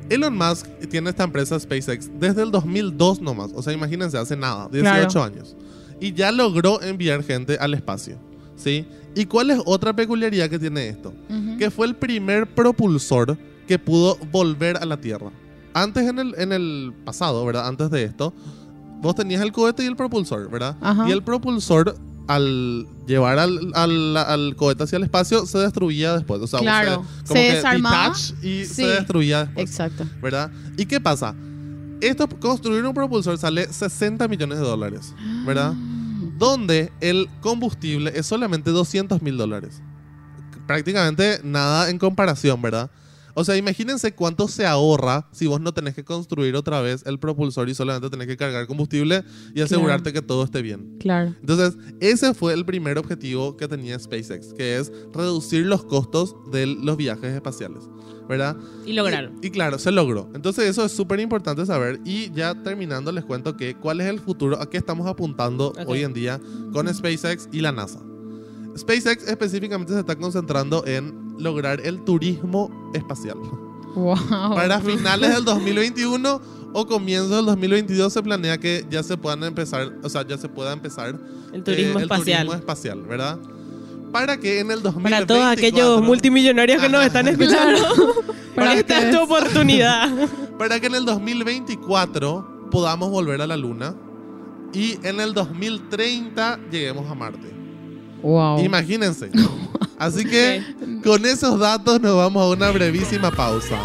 Elon 0.10 0.38
Musk 0.38 0.68
tiene 0.90 1.10
esta 1.10 1.24
empresa 1.24 1.58
SpaceX 1.60 2.10
desde 2.20 2.44
el 2.44 2.52
2002 2.52 3.22
nomás. 3.22 3.52
O 3.56 3.62
sea, 3.62 3.72
imagínense, 3.72 4.18
hace 4.18 4.36
nada, 4.36 4.68
18 4.70 5.10
Claro. 5.10 5.24
años. 5.24 5.56
Y 6.00 6.14
ya 6.14 6.32
logró 6.32 6.82
enviar 6.82 7.24
gente 7.24 7.58
al 7.60 7.74
espacio. 7.74 8.18
¿Sí? 8.56 8.86
¿Y 9.16 9.26
cuál 9.26 9.52
es 9.52 9.60
otra 9.66 9.96
peculiaridad 9.96 10.50
que 10.50 10.60
tiene 10.60 10.88
esto? 10.90 11.14
Que 11.58 11.70
fue 11.72 11.88
el 11.88 11.96
primer 11.96 12.48
propulsor 12.48 13.38
que 13.68 13.78
pudo 13.80 14.18
volver 14.32 14.78
a 14.78 14.86
la 14.86 14.98
Tierra. 14.98 15.32
Antes 15.74 16.08
en 16.08 16.18
el, 16.20 16.34
en 16.38 16.52
el 16.54 16.94
pasado, 17.06 17.46
¿verdad? 17.46 17.68
Antes 17.68 17.90
de 17.92 18.04
esto, 18.04 18.34
vos 19.02 19.14
tenías 19.16 19.42
el 19.42 19.52
cohete 19.52 19.84
y 19.84 19.88
el 19.88 19.96
propulsor, 19.96 20.50
¿verdad? 20.50 20.76
Ajá. 20.82 21.08
Y 21.08 21.12
el 21.12 21.22
propulsor, 21.22 21.96
al 22.28 22.88
llevar 23.06 23.38
al, 23.40 23.72
al- 23.76 24.18
al 24.18 24.56
cohete 24.56 24.84
hacia 24.84 24.98
el 24.98 25.04
espacio, 25.04 25.46
se 25.46 25.60
destruía 25.60 26.14
después. 26.16 26.42
O 26.42 26.48
sea, 26.48 26.60
Claro. 26.60 27.04
se, 27.24 27.28
como 27.28 27.40
Se 27.42 27.48
que 27.48 27.54
desarmaba. 27.56 28.14
y 28.42 28.66
Sí. 28.66 28.66
se 28.66 28.88
destruía 28.88 29.46
después. 29.46 29.70
Exacto. 29.70 30.06
¿Verdad? 30.22 30.52
¿Y 30.78 30.86
qué 30.88 31.00
pasa? 31.00 31.36
Esto, 32.02 32.28
construir 32.28 32.84
un 32.86 32.94
propulsor 32.94 33.38
sale 33.38 33.72
60 33.72 34.28
millones 34.28 34.60
de 34.60 34.64
dólares, 34.64 35.14
¿verdad? 35.46 35.74
Donde 36.38 36.92
el 37.02 37.28
combustible 37.42 38.12
es 38.16 38.26
solamente 38.26 38.72
200 38.72 39.22
mil 39.22 39.38
dólares. 39.38 39.82
Prácticamente 40.68 41.40
nada 41.44 41.90
en 41.90 41.98
comparación, 41.98 42.62
¿verdad? 42.62 42.92
O 43.40 43.44
sea, 43.44 43.56
imagínense 43.56 44.16
cuánto 44.16 44.48
se 44.48 44.66
ahorra 44.66 45.28
si 45.32 45.46
vos 45.46 45.62
no 45.62 45.72
tenés 45.72 45.94
que 45.94 46.04
construir 46.04 46.56
otra 46.56 46.82
vez 46.82 47.04
el 47.06 47.20
propulsor 47.20 47.70
y 47.70 47.76
solamente 47.76 48.10
tenés 48.10 48.26
que 48.26 48.36
cargar 48.36 48.66
combustible 48.66 49.24
y 49.54 49.62
asegurarte 49.62 50.12
que 50.12 50.24
todo 50.24 50.44
esté 50.44 50.64
bien. 50.64 50.98
Claro. 51.00 51.36
Entonces, 51.40 51.78
ese 52.00 52.34
fue 52.34 52.56
el 52.56 52.66
primer 52.66 52.98
objetivo 52.98 53.56
que 53.56 53.68
tenía 53.68 54.00
SpaceX, 54.00 54.54
que 54.54 54.78
es 54.78 54.92
reducir 55.14 55.68
los 55.68 55.84
costos 55.84 56.36
de 56.52 56.66
los 56.66 56.98
viajes 56.98 57.32
espaciales, 57.32 57.84
¿verdad? 58.28 58.58
Y 58.88 58.94
lograron. 58.94 59.38
Y, 59.44 59.48
y 59.48 59.52
claro, 59.52 59.78
se 59.78 59.92
logró. 59.92 60.32
Entonces, 60.34 60.68
eso 60.68 60.84
es 60.84 60.92
súper 60.92 61.20
importante 61.20 61.64
saber. 61.68 62.00
Y 62.06 62.32
ya 62.32 62.64
terminando, 62.64 63.12
les 63.12 63.24
cuento 63.24 63.56
que 63.56 63.76
cuál 63.76 64.02
es 64.02 64.08
el 64.08 64.20
futuro, 64.20 64.60
a 64.60 64.68
qué 64.68 64.78
estamos 64.78 65.06
apuntando 65.06 65.74
hoy 65.86 66.02
en 66.02 66.14
día 66.16 66.42
con 66.74 66.92
SpaceX 66.92 67.50
y 67.52 67.62
la 67.62 67.72
NASA. 67.72 68.00
SpaceX 68.76 69.28
específicamente 69.28 69.94
se 69.94 70.00
está 70.00 70.16
concentrando 70.16 70.84
en 70.88 71.27
lograr 71.38 71.82
el 71.82 72.02
turismo 72.04 72.92
espacial. 72.94 73.38
Wow. 73.96 74.56
Para 74.56 74.80
finales 74.80 75.34
del 75.34 75.44
2021 75.44 76.42
o 76.74 76.86
comienzo 76.86 77.36
del 77.36 77.46
2022 77.46 78.14
se 78.14 78.22
planea 78.22 78.58
que 78.58 78.86
ya 78.90 79.02
se 79.02 79.18
puedan 79.18 79.44
empezar, 79.44 79.94
o 80.04 80.10
sea, 80.10 80.26
ya 80.28 80.38
se 80.38 80.50
pueda 80.50 80.74
empezar 80.74 81.20
El 81.52 81.64
turismo 81.64 82.00
eh, 82.00 82.04
espacial. 82.04 82.46
turismo 82.46 82.54
espacial, 82.54 83.02
¿verdad? 83.04 83.40
Para 84.12 84.38
que 84.38 84.60
en 84.60 84.72
el 84.72 84.82
2024 84.82 85.04
Para 85.04 85.26
todos 85.26 85.46
aquellos 85.46 86.02
multimillonarios 86.02 86.82
que 86.82 86.90
nos 86.90 87.06
están 87.06 87.28
escuchando. 87.28 87.80
Para 88.56 88.74
esta 88.74 89.00
es 89.00 89.12
tu 89.16 89.22
oportunidad. 89.22 90.10
para 90.58 90.80
que 90.80 90.88
en 90.88 90.96
el 90.96 91.06
2024 91.06 92.70
podamos 92.72 93.12
volver 93.12 93.42
a 93.42 93.48
la 93.48 93.56
luna 93.56 93.96
y 94.74 94.98
en 95.04 95.20
el 95.20 95.34
2030 95.34 96.60
lleguemos 96.72 97.10
a 97.10 97.16
Marte. 97.16 97.57
Wow. 98.22 98.60
Imagínense. 98.64 99.30
Así 100.00 100.26
que 100.26 100.62
con 101.04 101.26
esos 101.26 101.60
datos 101.60 102.00
nos 102.02 102.16
vamos 102.16 102.44
a 102.44 102.50
una 102.56 102.72
brevísima 102.72 103.32
pausa. 103.32 103.78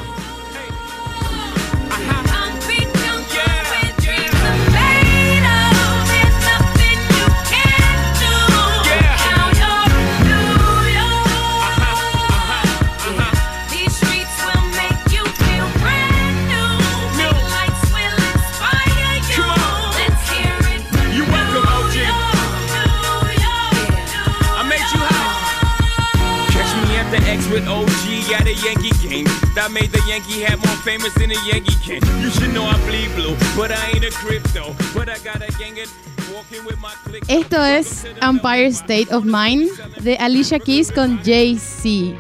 That 29.63 29.71
made 29.71 29.93
the 29.93 30.03
Yankee 30.09 30.43
hat 30.43 30.59
more 30.59 30.77
famous 30.83 31.15
than 31.15 31.31
a 31.31 31.39
Yankee 31.47 31.77
can. 31.87 32.01
You 32.21 32.31
should 32.31 32.53
know 32.53 32.65
I 32.65 32.75
bleed 32.85 33.15
blue, 33.15 33.37
but 33.57 33.71
I 33.71 33.93
ain't 33.95 34.05
a 34.05 34.11
crypto. 34.11 34.75
But 34.93 35.09
I 35.09 35.19
got 35.23 35.37
a 35.37 35.53
gang 35.57 35.79
of 35.79 35.89
walking 36.35 36.65
with 36.65 36.81
my 36.81 36.91
click. 37.05 37.23
Esto 37.29 37.63
es 37.63 38.05
Empire 38.21 38.73
State 38.73 39.13
of 39.13 39.25
Mind 39.25 39.71
de 40.01 40.17
Alicia 40.17 40.59
Keys 40.59 40.91
con 40.91 41.21
Jay-Z. 41.23 42.19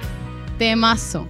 Temazo. 0.56 1.26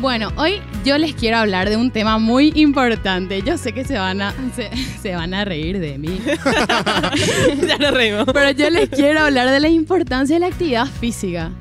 Bueno, 0.00 0.32
hoy 0.36 0.60
yo 0.84 0.98
les 0.98 1.14
quiero 1.14 1.36
hablar 1.36 1.70
de 1.70 1.76
un 1.76 1.92
tema 1.92 2.18
muy 2.18 2.50
importante. 2.56 3.40
Yo 3.42 3.56
sé 3.56 3.72
que 3.72 3.84
se 3.84 3.96
van 3.96 4.22
a, 4.22 4.34
se, 4.56 4.68
se 5.00 5.14
van 5.14 5.32
a 5.32 5.44
reír 5.44 5.78
de 5.78 5.96
mí. 5.96 6.20
ya 7.68 7.78
nos 7.78 7.94
reímos. 7.94 8.26
Pero 8.32 8.50
yo 8.50 8.68
les 8.68 8.88
quiero 8.88 9.20
hablar 9.20 9.48
de 9.48 9.60
la 9.60 9.68
importancia 9.68 10.34
de 10.34 10.40
la 10.40 10.48
actividad 10.48 10.86
física. 10.86 11.52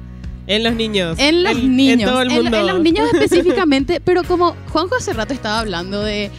En 0.48 0.64
los 0.64 0.74
niños. 0.76 1.18
En 1.20 1.44
los 1.44 1.54
En- 1.54 1.76
niños. 1.76 2.00
En 2.02 2.06
todo 2.08 2.22
el 2.22 2.32
En- 2.32 2.44
mundo. 2.44 2.58
En, 2.60 2.68
los 2.68 2.80
niños 2.82 3.10
específicamente. 3.14 4.00
pero 4.00 4.24
como 4.24 4.56
Juanjo 4.70 4.96
hace 4.96 5.14
rato 5.14 5.34
estaba 5.34 5.60
hablando 5.60 6.02
de, 6.02 6.30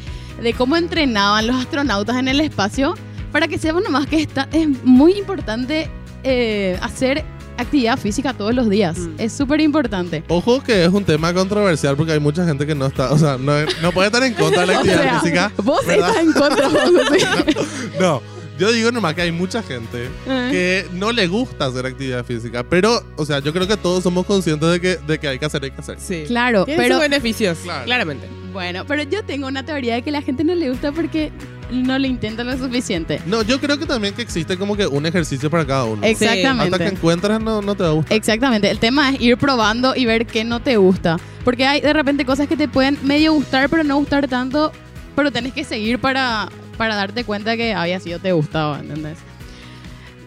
de 0.43 0.53
cómo 0.55 0.77
entrenaban 0.77 1.47
los 1.47 1.57
astronautas 1.57 2.17
en 2.17 2.29
el 2.29 2.41
espacio, 2.41 2.95
para 3.33 3.49
que 3.49 3.59
sepan 3.59 3.83
nomás 3.83 4.07
que 4.07 4.21
está, 4.23 4.49
es 4.53 4.69
muy 4.85 5.13
importante 5.19 5.91
eh, 6.25 6.79
hacer 6.81 7.25
actividad 7.59 7.99
física 7.99 8.33
todos 8.35 8.55
los 8.55 8.69
días. 8.69 8.99
Mm. 8.99 9.15
Es 9.19 9.33
súper 9.33 9.61
importante. 9.61 10.23
Ojo 10.29 10.63
que 10.63 10.85
es 10.85 10.91
un 10.91 11.05
tema 11.05 11.33
controversial 11.35 11.97
porque 11.97 12.13
hay 12.13 12.21
mucha 12.21 12.45
gente 12.47 12.67
que 12.67 12.75
no 12.75 12.87
está, 12.87 13.11
o 13.13 13.19
sea, 13.19 13.39
no, 13.39 13.53
no 13.83 13.93
puede 13.93 14.07
estar 14.09 14.23
en 14.23 14.35
contra 14.35 14.61
de 14.63 14.67
la 14.69 14.73
O 14.77 14.77
actividad 14.79 15.03
sea, 15.03 15.21
física. 15.21 15.53
vos 15.63 15.85
¿verdad? 15.87 16.11
estás 16.11 16.23
en 16.25 16.33
contra, 16.33 16.71
Juanjo, 16.71 17.01
sí. 17.15 17.57
No, 18.01 18.23
Yo 18.59 18.73
digo 18.73 18.91
nomás 18.91 19.15
que 19.15 19.23
hay 19.23 19.33
mucha 19.33 19.63
gente 19.63 20.09
Eh. 20.27 20.49
que 20.51 20.87
no 20.97 21.13
le 21.13 21.27
gusta 21.27 21.67
hacer 21.67 21.85
actividad 21.87 22.25
física, 22.25 22.63
pero, 22.63 23.03
o 23.17 23.25
sea, 23.27 23.41
yo 23.41 23.53
creo 23.53 23.67
que 23.69 23.77
todos 23.77 24.03
somos 24.03 24.25
conscientes 24.27 24.69
de 24.71 24.81
que, 24.81 24.97
de 24.97 25.19
que 25.19 25.29
hay 25.29 25.39
que 25.39 25.45
hacer, 25.45 25.63
hay 25.65 25.71
que 25.71 25.81
hacer. 25.81 25.99
Sí. 26.01 26.25
Claro, 26.27 26.65
Tiene 26.65 26.83
pero 26.83 26.95
sus 26.97 27.03
beneficios, 27.03 27.59
Claro. 27.63 27.85
claramente. 27.85 28.27
bueno, 28.53 28.85
pero 28.87 29.03
yo 29.03 29.23
tengo 29.25 29.47
una 29.47 29.65
teoría 29.65 29.95
de 29.97 30.03
que 30.03 30.11
la 30.11 30.23
gente 30.23 30.43
no 30.45 30.55
le 30.55 30.71
gusta 30.71 30.93
porque 30.93 31.31
no 31.71 31.99
le 31.99 32.09
intenta 32.09 32.45
lo 32.45 32.57
suficiente. 32.57 33.21
No, 33.27 33.43
yo 33.43 33.61
creo 33.61 33.77
que 33.79 33.85
también 33.87 34.15
que 34.15 34.23
existe 34.23 34.57
como 34.57 34.77
que 34.77 34.87
un 34.87 35.05
ejercicio 35.05 35.51
para 35.51 35.67
cada 35.67 35.85
uno. 35.85 36.03
Exactamente. 36.07 36.65
Hasta 36.75 36.79
que 36.79 36.95
encuentras 36.95 37.41
no, 37.43 37.61
no 37.61 37.75
te 37.75 37.83
va 37.83 37.89
a 37.91 37.93
gustar. 37.93 38.17
Exactamente, 38.17 38.71
el 38.71 38.79
tema 38.79 39.11
es 39.11 39.21
ir 39.21 39.37
probando 39.37 39.95
y 39.97 40.07
ver 40.07 40.27
qué 40.27 40.45
no 40.45 40.61
te 40.61 40.77
gusta. 40.77 41.19
Porque 41.45 41.67
hay 41.67 41.81
de 41.81 41.93
repente 41.93 42.25
cosas 42.25 42.47
que 42.49 42.57
te 42.57 42.69
pueden 42.69 42.99
medio 43.03 43.33
gustar, 43.35 43.69
pero 43.69 43.85
no 43.85 43.97
gustar 43.99 44.27
tanto, 44.29 44.73
pero 45.15 45.31
tenés 45.33 45.53
que 45.53 45.65
seguir 45.65 45.99
para, 45.99 46.49
para 46.77 46.95
darte 46.95 47.25
cuenta 47.25 47.57
que 47.57 47.75
había 47.75 47.99
sido 48.01 48.19
te 48.19 48.33
gustaba, 48.33 48.79
¿entendés? 48.81 49.19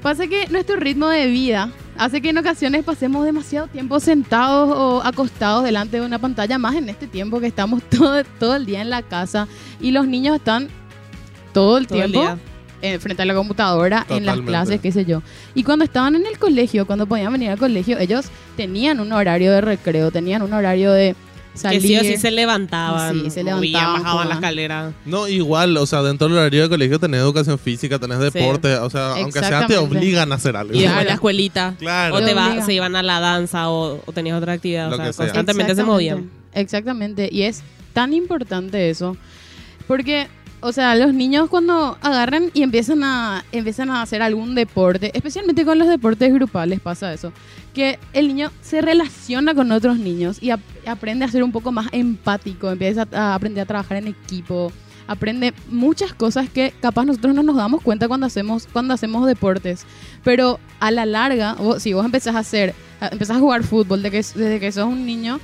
Pasa 0.02 0.28
que 0.28 0.48
nuestro 0.48 0.78
ritmo 0.78 1.08
de 1.10 1.28
vida 1.28 1.72
hace 1.98 2.22
que 2.22 2.30
en 2.30 2.38
ocasiones 2.38 2.86
pasemos 2.86 3.26
demasiado 3.26 3.68
tiempo 3.68 4.00
sentados 4.00 4.70
o 4.70 5.02
acostados 5.04 5.64
delante 5.66 6.00
de 6.00 6.06
una 6.06 6.20
pantalla, 6.20 6.58
más 6.58 6.76
en 6.76 6.88
este 6.88 7.06
tiempo 7.08 7.40
que 7.42 7.48
estamos 7.48 7.84
todo, 7.90 8.24
todo 8.40 8.56
el 8.56 8.66
día 8.66 8.82
en 8.82 8.90
la 8.90 9.02
casa 9.02 9.48
y 9.82 9.92
los 9.92 10.08
niños 10.08 10.38
están 10.38 10.70
todo 11.54 11.78
el 11.78 11.88
Todo 11.88 12.02
el 12.02 12.12
tiempo 12.12 12.22
día. 12.22 12.38
eh, 12.82 13.00
frente 13.00 13.24
a 13.24 13.26
la 13.26 13.34
computadora, 13.34 14.06
en 14.08 14.26
las 14.26 14.40
clases, 14.40 14.80
qué 14.80 14.92
sé 14.94 15.04
yo. 15.04 15.22
Y 15.54 15.64
cuando 15.64 15.84
estaban 15.84 16.16
en 16.16 16.26
el 16.26 16.40
colegio, 16.40 16.88
cuando 16.88 17.06
podían 17.06 17.34
venir 17.34 17.50
al 17.50 17.58
colegio, 17.58 17.98
ellos 18.00 18.28
tenían 18.56 19.02
un 19.02 19.12
horario 19.12 19.52
de 19.52 19.60
recreo, 19.60 20.12
tenían 20.12 20.42
un 20.44 20.54
horario 20.54 20.94
de 20.94 21.16
Que 21.70 21.82
sí 21.82 21.98
o 21.98 22.02
sí 22.02 22.16
se 22.18 22.32
levantaban. 22.32 23.14
Sí, 23.24 23.30
se 23.32 23.44
movían, 23.44 23.62
levantaban, 23.74 24.04
bajaban 24.04 24.30
la 24.30 24.36
escalera. 24.36 24.94
No, 25.06 25.28
igual, 25.28 25.76
o 25.78 25.86
sea, 25.86 26.02
dentro 26.04 26.28
del 26.28 26.38
horario 26.38 26.64
de 26.64 26.70
colegio 26.70 27.00
tenés 27.00 27.20
educación 27.20 27.60
física, 27.60 28.00
tenés 28.00 28.20
deporte, 28.20 28.76
o 28.76 28.90
sea, 28.90 29.14
aunque 29.16 29.40
sea 29.40 29.68
te 29.68 29.78
obligan 29.78 30.32
a 30.32 30.36
hacer 30.36 30.56
algo. 30.56 30.74
Y 30.74 30.82
Claro. 30.84 31.04
la 31.08 31.14
escuelita. 31.14 31.76
Claro. 31.80 32.16
O 32.16 32.22
te 32.22 32.34
va- 32.34 32.62
se 32.66 32.74
iban 32.74 32.96
a 32.96 33.04
la 33.04 33.20
danza 33.20 33.70
o, 33.70 34.02
o 34.06 34.12
tenías 34.14 34.38
otra 34.38 34.54
actividad. 34.54 34.90
Lo 34.90 34.96
o 34.96 34.98
sea. 34.98 35.14
constantemente 35.14 35.76
se 35.76 35.84
movían. 35.84 36.30
Exactamente. 36.54 37.30
Y 37.32 37.42
es 37.44 37.62
tan 37.94 38.14
importante 38.14 38.90
eso. 38.90 39.18
Porque, 39.88 40.28
o 40.62 40.72
sea, 40.72 40.96
los 40.96 41.14
niños 41.14 41.50
cuando 41.50 41.98
agarran 42.02 42.52
y 42.54 42.64
empiezan 42.64 43.04
a, 43.04 43.44
empiezan 43.52 43.90
a 43.92 44.02
hacer 44.02 44.22
algún 44.22 44.56
deporte, 44.56 45.12
especialmente 45.14 45.64
con 45.66 45.80
los 45.80 45.88
deportes 45.88 46.34
grupales 46.34 46.80
pasa 46.80 47.14
eso, 47.14 47.32
que 47.74 47.98
el 48.14 48.28
niño 48.28 48.52
se 48.62 48.82
relaciona 48.82 49.54
con 49.56 49.72
otros 49.72 49.98
niños 50.00 50.42
y 50.42 50.50
ap- 50.50 50.60
aprende 50.86 51.24
a 51.26 51.30
ser 51.30 51.44
un 51.44 51.52
poco 51.52 51.72
más 51.72 51.88
empático, 51.92 52.70
empieza 52.70 53.08
a, 53.14 53.36
aprender 53.36 53.62
a 53.64 53.66
trabajar 53.66 53.98
en 53.98 54.08
equipo, 54.08 54.72
aprende 55.08 55.54
muchas 55.70 56.14
cosas 56.14 56.50
que 56.50 56.74
capaz 56.82 57.06
nosotros 57.06 57.34
no 57.34 57.42
nos 57.44 57.56
damos 57.56 57.82
cuenta 57.82 58.08
cuando 58.08 58.26
hacemos, 58.28 58.68
cuando 58.72 58.94
hacemos 58.94 59.26
deportes. 59.26 59.86
Pero 60.24 60.60
a 60.80 60.92
la 60.92 61.06
larga, 61.06 61.54
vos- 61.54 61.82
si 61.82 61.94
vos 61.94 62.06
empezás 62.06 62.36
a 62.36 62.40
hacer, 62.40 62.76
empezás 63.12 63.38
a 63.38 63.40
jugar 63.40 63.64
fútbol 63.64 64.04
desde 64.04 64.12
que, 64.12 64.40
desde 64.40 64.60
que 64.60 64.72
sos 64.72 64.86
un 64.86 65.06
niño, 65.06 65.40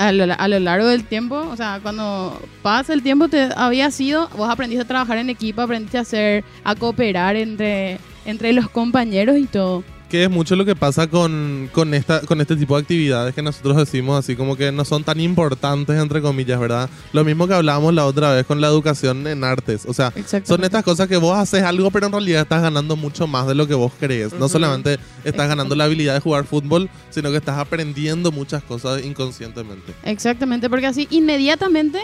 a 0.00 0.12
lo, 0.12 0.32
a 0.32 0.48
lo 0.48 0.58
largo 0.58 0.86
del 0.86 1.04
tiempo, 1.04 1.36
o 1.36 1.56
sea, 1.56 1.78
cuando 1.82 2.40
pasa 2.62 2.94
el 2.94 3.02
tiempo, 3.02 3.28
te 3.28 3.50
había 3.54 3.90
sido, 3.90 4.30
vos 4.36 4.48
aprendiste 4.48 4.82
a 4.82 4.88
trabajar 4.88 5.18
en 5.18 5.28
equipo, 5.28 5.60
aprendiste 5.60 5.98
a 5.98 6.00
hacer, 6.00 6.42
a 6.64 6.74
cooperar 6.74 7.36
entre, 7.36 7.98
entre 8.24 8.54
los 8.54 8.70
compañeros 8.70 9.36
y 9.36 9.44
todo. 9.44 9.84
Que 10.10 10.24
es 10.24 10.30
mucho 10.30 10.56
lo 10.56 10.64
que 10.64 10.74
pasa 10.74 11.06
con, 11.06 11.70
con, 11.72 11.94
esta, 11.94 12.20
con 12.22 12.40
este 12.40 12.56
tipo 12.56 12.74
de 12.74 12.82
actividades 12.82 13.32
que 13.32 13.42
nosotros 13.42 13.76
decimos 13.76 14.18
así 14.18 14.34
como 14.34 14.56
que 14.56 14.72
no 14.72 14.84
son 14.84 15.04
tan 15.04 15.20
importantes, 15.20 15.96
entre 15.96 16.20
comillas, 16.20 16.58
¿verdad? 16.58 16.90
Lo 17.12 17.24
mismo 17.24 17.46
que 17.46 17.54
hablábamos 17.54 17.94
la 17.94 18.04
otra 18.04 18.34
vez 18.34 18.44
con 18.44 18.60
la 18.60 18.66
educación 18.66 19.26
en 19.28 19.44
artes. 19.44 19.84
O 19.86 19.94
sea, 19.94 20.12
son 20.42 20.64
estas 20.64 20.82
cosas 20.82 21.06
que 21.06 21.16
vos 21.16 21.38
haces 21.38 21.62
algo, 21.62 21.92
pero 21.92 22.06
en 22.06 22.12
realidad 22.12 22.42
estás 22.42 22.60
ganando 22.60 22.96
mucho 22.96 23.28
más 23.28 23.46
de 23.46 23.54
lo 23.54 23.68
que 23.68 23.74
vos 23.74 23.92
crees. 24.00 24.32
No 24.32 24.48
solamente 24.48 24.98
estás 25.24 25.48
ganando 25.48 25.76
la 25.76 25.84
habilidad 25.84 26.14
de 26.14 26.20
jugar 26.20 26.44
fútbol, 26.44 26.90
sino 27.10 27.30
que 27.30 27.36
estás 27.36 27.58
aprendiendo 27.58 28.32
muchas 28.32 28.64
cosas 28.64 29.04
inconscientemente. 29.04 29.94
Exactamente, 30.02 30.68
porque 30.68 30.86
así 30.86 31.06
inmediatamente 31.10 32.00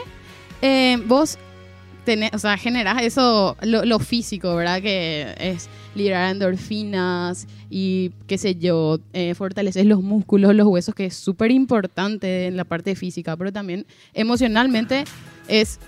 eh, 0.63 1.03
vos 1.07 1.39
tenés, 2.07 2.31
o 2.33 2.39
sea, 2.39 2.57
generás 2.57 3.03
eso, 3.03 3.59
lo, 3.61 3.85
lo 3.85 3.99
físico, 3.99 4.55
¿verdad? 4.57 4.81
Que 4.81 5.35
es 5.39 5.69
liberar 5.95 6.31
endorfinas 6.31 7.47
y 7.69 8.13
qué 8.27 8.39
sé 8.39 8.55
yo, 8.55 8.99
eh, 9.13 9.35
fortaleces 9.35 9.85
los 9.85 10.03
músculos, 10.03 10.55
los 10.55 10.67
huesos, 10.67 10.95
que 10.95 11.07
es 11.07 11.17
súper 11.17 11.51
importante 11.51 12.47
en 12.47 12.57
la 12.57 12.65
parte 12.65 12.95
física, 12.95 13.37
pero 13.37 13.53
también 13.53 13.85
emocionalmente 14.15 15.05
es 15.49 15.79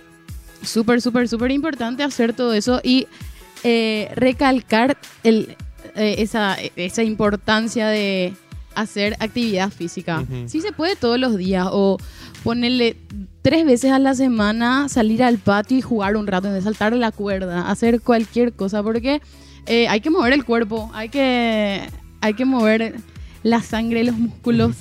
súper, 0.62 1.00
súper, 1.00 1.28
súper 1.28 1.50
importante 1.52 2.02
hacer 2.02 2.34
todo 2.34 2.52
eso 2.52 2.80
y 2.82 3.06
eh, 3.64 4.10
recalcar 4.14 4.98
el, 5.22 5.56
eh, 5.94 6.16
esa, 6.18 6.56
esa 6.76 7.02
importancia 7.02 7.88
de 7.88 8.34
hacer 8.74 9.16
actividad 9.18 9.70
física. 9.70 10.20
Ujú. 10.20 10.48
Si 10.48 10.60
se 10.60 10.72
puede 10.72 10.94
todos 10.94 11.18
los 11.18 11.36
días 11.36 11.66
o 11.70 11.98
ponerle 12.48 12.96
tres 13.42 13.66
veces 13.66 13.92
a 13.92 13.98
la 13.98 14.14
semana, 14.14 14.88
salir 14.88 15.22
al 15.22 15.36
patio 15.36 15.76
y 15.76 15.82
jugar 15.82 16.16
un 16.16 16.26
rato, 16.26 16.50
de 16.50 16.62
saltar 16.62 16.94
la 16.94 17.12
cuerda, 17.12 17.68
hacer 17.68 18.00
cualquier 18.00 18.54
cosa, 18.54 18.82
porque 18.82 19.20
eh, 19.66 19.86
hay 19.86 20.00
que 20.00 20.08
mover 20.08 20.32
el 20.32 20.46
cuerpo, 20.46 20.90
hay 20.94 21.10
que, 21.10 21.82
hay 22.22 22.32
que 22.32 22.46
mover 22.46 22.94
la 23.42 23.60
sangre, 23.60 24.02
los 24.02 24.16
músculos. 24.16 24.76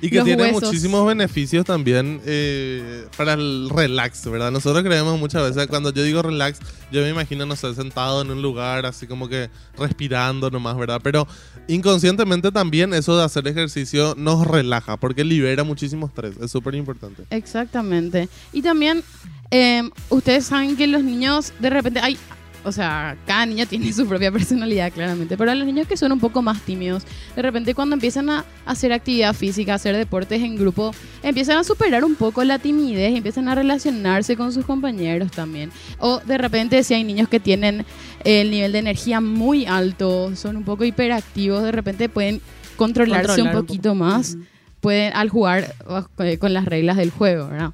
Y 0.00 0.10
que 0.10 0.16
los 0.16 0.24
tiene 0.24 0.42
huesos. 0.44 0.64
muchísimos 0.64 1.06
beneficios 1.06 1.64
también 1.64 2.20
eh, 2.24 3.06
para 3.16 3.34
el 3.34 3.70
relax, 3.70 4.28
¿verdad? 4.30 4.50
Nosotros 4.50 4.82
creemos 4.84 5.18
muchas 5.18 5.42
veces, 5.42 5.66
cuando 5.68 5.92
yo 5.92 6.02
digo 6.02 6.22
relax, 6.22 6.58
yo 6.92 7.02
me 7.02 7.10
imagino, 7.10 7.46
no 7.46 7.56
sé, 7.56 7.74
sentado 7.74 8.22
en 8.22 8.30
un 8.30 8.42
lugar, 8.42 8.86
así 8.86 9.06
como 9.06 9.28
que 9.28 9.50
respirando 9.78 10.50
nomás, 10.50 10.76
¿verdad? 10.76 11.00
Pero 11.02 11.26
inconscientemente 11.68 12.52
también 12.52 12.94
eso 12.94 13.16
de 13.16 13.24
hacer 13.24 13.46
ejercicio 13.48 14.14
nos 14.16 14.46
relaja, 14.46 14.96
porque 14.96 15.24
libera 15.24 15.64
muchísimo 15.64 16.06
estrés, 16.06 16.36
es 16.40 16.50
súper 16.50 16.74
importante. 16.74 17.24
Exactamente. 17.30 18.28
Y 18.52 18.62
también, 18.62 19.02
eh, 19.50 19.82
ustedes 20.10 20.46
saben 20.46 20.76
que 20.76 20.86
los 20.86 21.02
niños, 21.02 21.52
de 21.58 21.70
repente, 21.70 22.00
hay, 22.00 22.18
o 22.66 22.72
sea, 22.72 23.16
cada 23.26 23.46
niño 23.46 23.64
tiene 23.66 23.92
su 23.92 24.06
propia 24.06 24.32
personalidad, 24.32 24.92
claramente, 24.92 25.36
pero 25.36 25.52
a 25.52 25.54
los 25.54 25.66
niños 25.66 25.86
que 25.86 25.96
son 25.96 26.10
un 26.10 26.18
poco 26.18 26.42
más 26.42 26.60
tímidos, 26.62 27.04
de 27.36 27.42
repente 27.42 27.74
cuando 27.74 27.94
empiezan 27.94 28.28
a 28.28 28.44
hacer 28.64 28.92
actividad 28.92 29.34
física, 29.34 29.72
a 29.72 29.76
hacer 29.76 29.96
deportes 29.96 30.42
en 30.42 30.56
grupo, 30.56 30.92
empiezan 31.22 31.58
a 31.58 31.64
superar 31.64 32.04
un 32.04 32.16
poco 32.16 32.42
la 32.42 32.58
timidez, 32.58 33.14
empiezan 33.14 33.48
a 33.48 33.54
relacionarse 33.54 34.36
con 34.36 34.52
sus 34.52 34.64
compañeros 34.64 35.30
también. 35.30 35.70
O 35.98 36.18
de 36.18 36.38
repente, 36.38 36.82
si 36.82 36.94
hay 36.94 37.04
niños 37.04 37.28
que 37.28 37.38
tienen 37.38 37.86
el 38.24 38.50
nivel 38.50 38.72
de 38.72 38.80
energía 38.80 39.20
muy 39.20 39.66
alto, 39.66 40.34
son 40.34 40.56
un 40.56 40.64
poco 40.64 40.84
hiperactivos, 40.84 41.62
de 41.62 41.72
repente 41.72 42.08
pueden 42.08 42.40
controlarse 42.76 43.26
Controlar 43.28 43.52
un 43.52 43.56
un 43.58 43.66
poquito 43.66 43.90
poco. 43.90 44.04
más 44.04 44.36
pueden 44.80 45.14
al 45.14 45.30
jugar 45.30 45.74
eh, 46.18 46.38
con 46.38 46.52
las 46.52 46.64
reglas 46.64 46.96
del 46.96 47.10
juego, 47.10 47.48
¿verdad? 47.48 47.72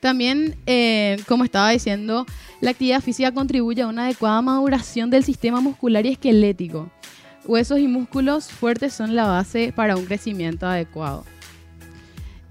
También, 0.00 0.56
eh, 0.66 1.16
como 1.26 1.44
estaba 1.44 1.70
diciendo, 1.70 2.24
la 2.60 2.70
actividad 2.70 3.00
física 3.00 3.32
contribuye 3.32 3.82
a 3.82 3.88
una 3.88 4.04
adecuada 4.04 4.40
maduración 4.42 5.10
del 5.10 5.24
sistema 5.24 5.60
muscular 5.60 6.06
y 6.06 6.10
esquelético. 6.10 6.90
Huesos 7.44 7.78
y 7.80 7.88
músculos 7.88 8.48
fuertes 8.48 8.92
son 8.92 9.16
la 9.16 9.26
base 9.26 9.72
para 9.74 9.96
un 9.96 10.04
crecimiento 10.04 10.66
adecuado. 10.66 11.24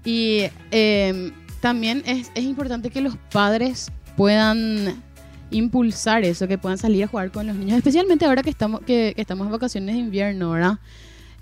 Y 0.04 0.44
eh, 0.70 1.32
también 1.60 2.02
es, 2.06 2.30
es 2.34 2.44
importante 2.44 2.90
que 2.90 3.00
los 3.00 3.16
padres 3.30 3.90
puedan 4.16 5.02
impulsar 5.50 6.24
eso, 6.24 6.46
que 6.48 6.58
puedan 6.58 6.78
salir 6.78 7.04
a 7.04 7.06
jugar 7.06 7.30
con 7.30 7.46
los 7.46 7.56
niños, 7.56 7.78
especialmente 7.78 8.24
ahora 8.26 8.42
que 8.42 8.50
estamos, 8.50 8.80
que, 8.80 9.12
que 9.14 9.22
estamos 9.22 9.46
en 9.46 9.52
vacaciones 9.52 9.94
de 9.94 10.00
invierno, 10.00 10.50
¿verdad? 10.50 10.78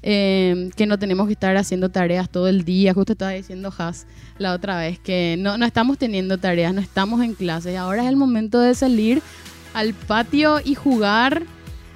Eh, 0.03 0.71
que 0.77 0.87
no 0.87 0.99
tenemos 0.99 1.27
que 1.27 1.33
estar 1.33 1.57
haciendo 1.57 1.89
tareas 1.89 2.29
todo 2.31 2.49
el 2.49 2.65
día. 2.65 2.95
Justo 2.95 3.13
estaba 3.13 3.33
diciendo 3.33 3.73
Has 3.77 4.07
la 4.39 4.53
otra 4.53 4.79
vez 4.79 4.99
que 4.99 5.37
no, 5.39 5.57
no 5.59 5.67
estamos 5.67 5.99
teniendo 5.99 6.39
tareas, 6.39 6.73
no 6.75 6.81
estamos 6.81 7.23
en 7.23 7.35
clase. 7.35 7.77
Ahora 7.77 8.03
es 8.03 8.09
el 8.09 8.17
momento 8.17 8.61
de 8.61 8.75
salir 8.75 9.23
al 9.75 9.95
patio 9.95 10.61
y 10.65 10.75
jugar. 10.75 11.43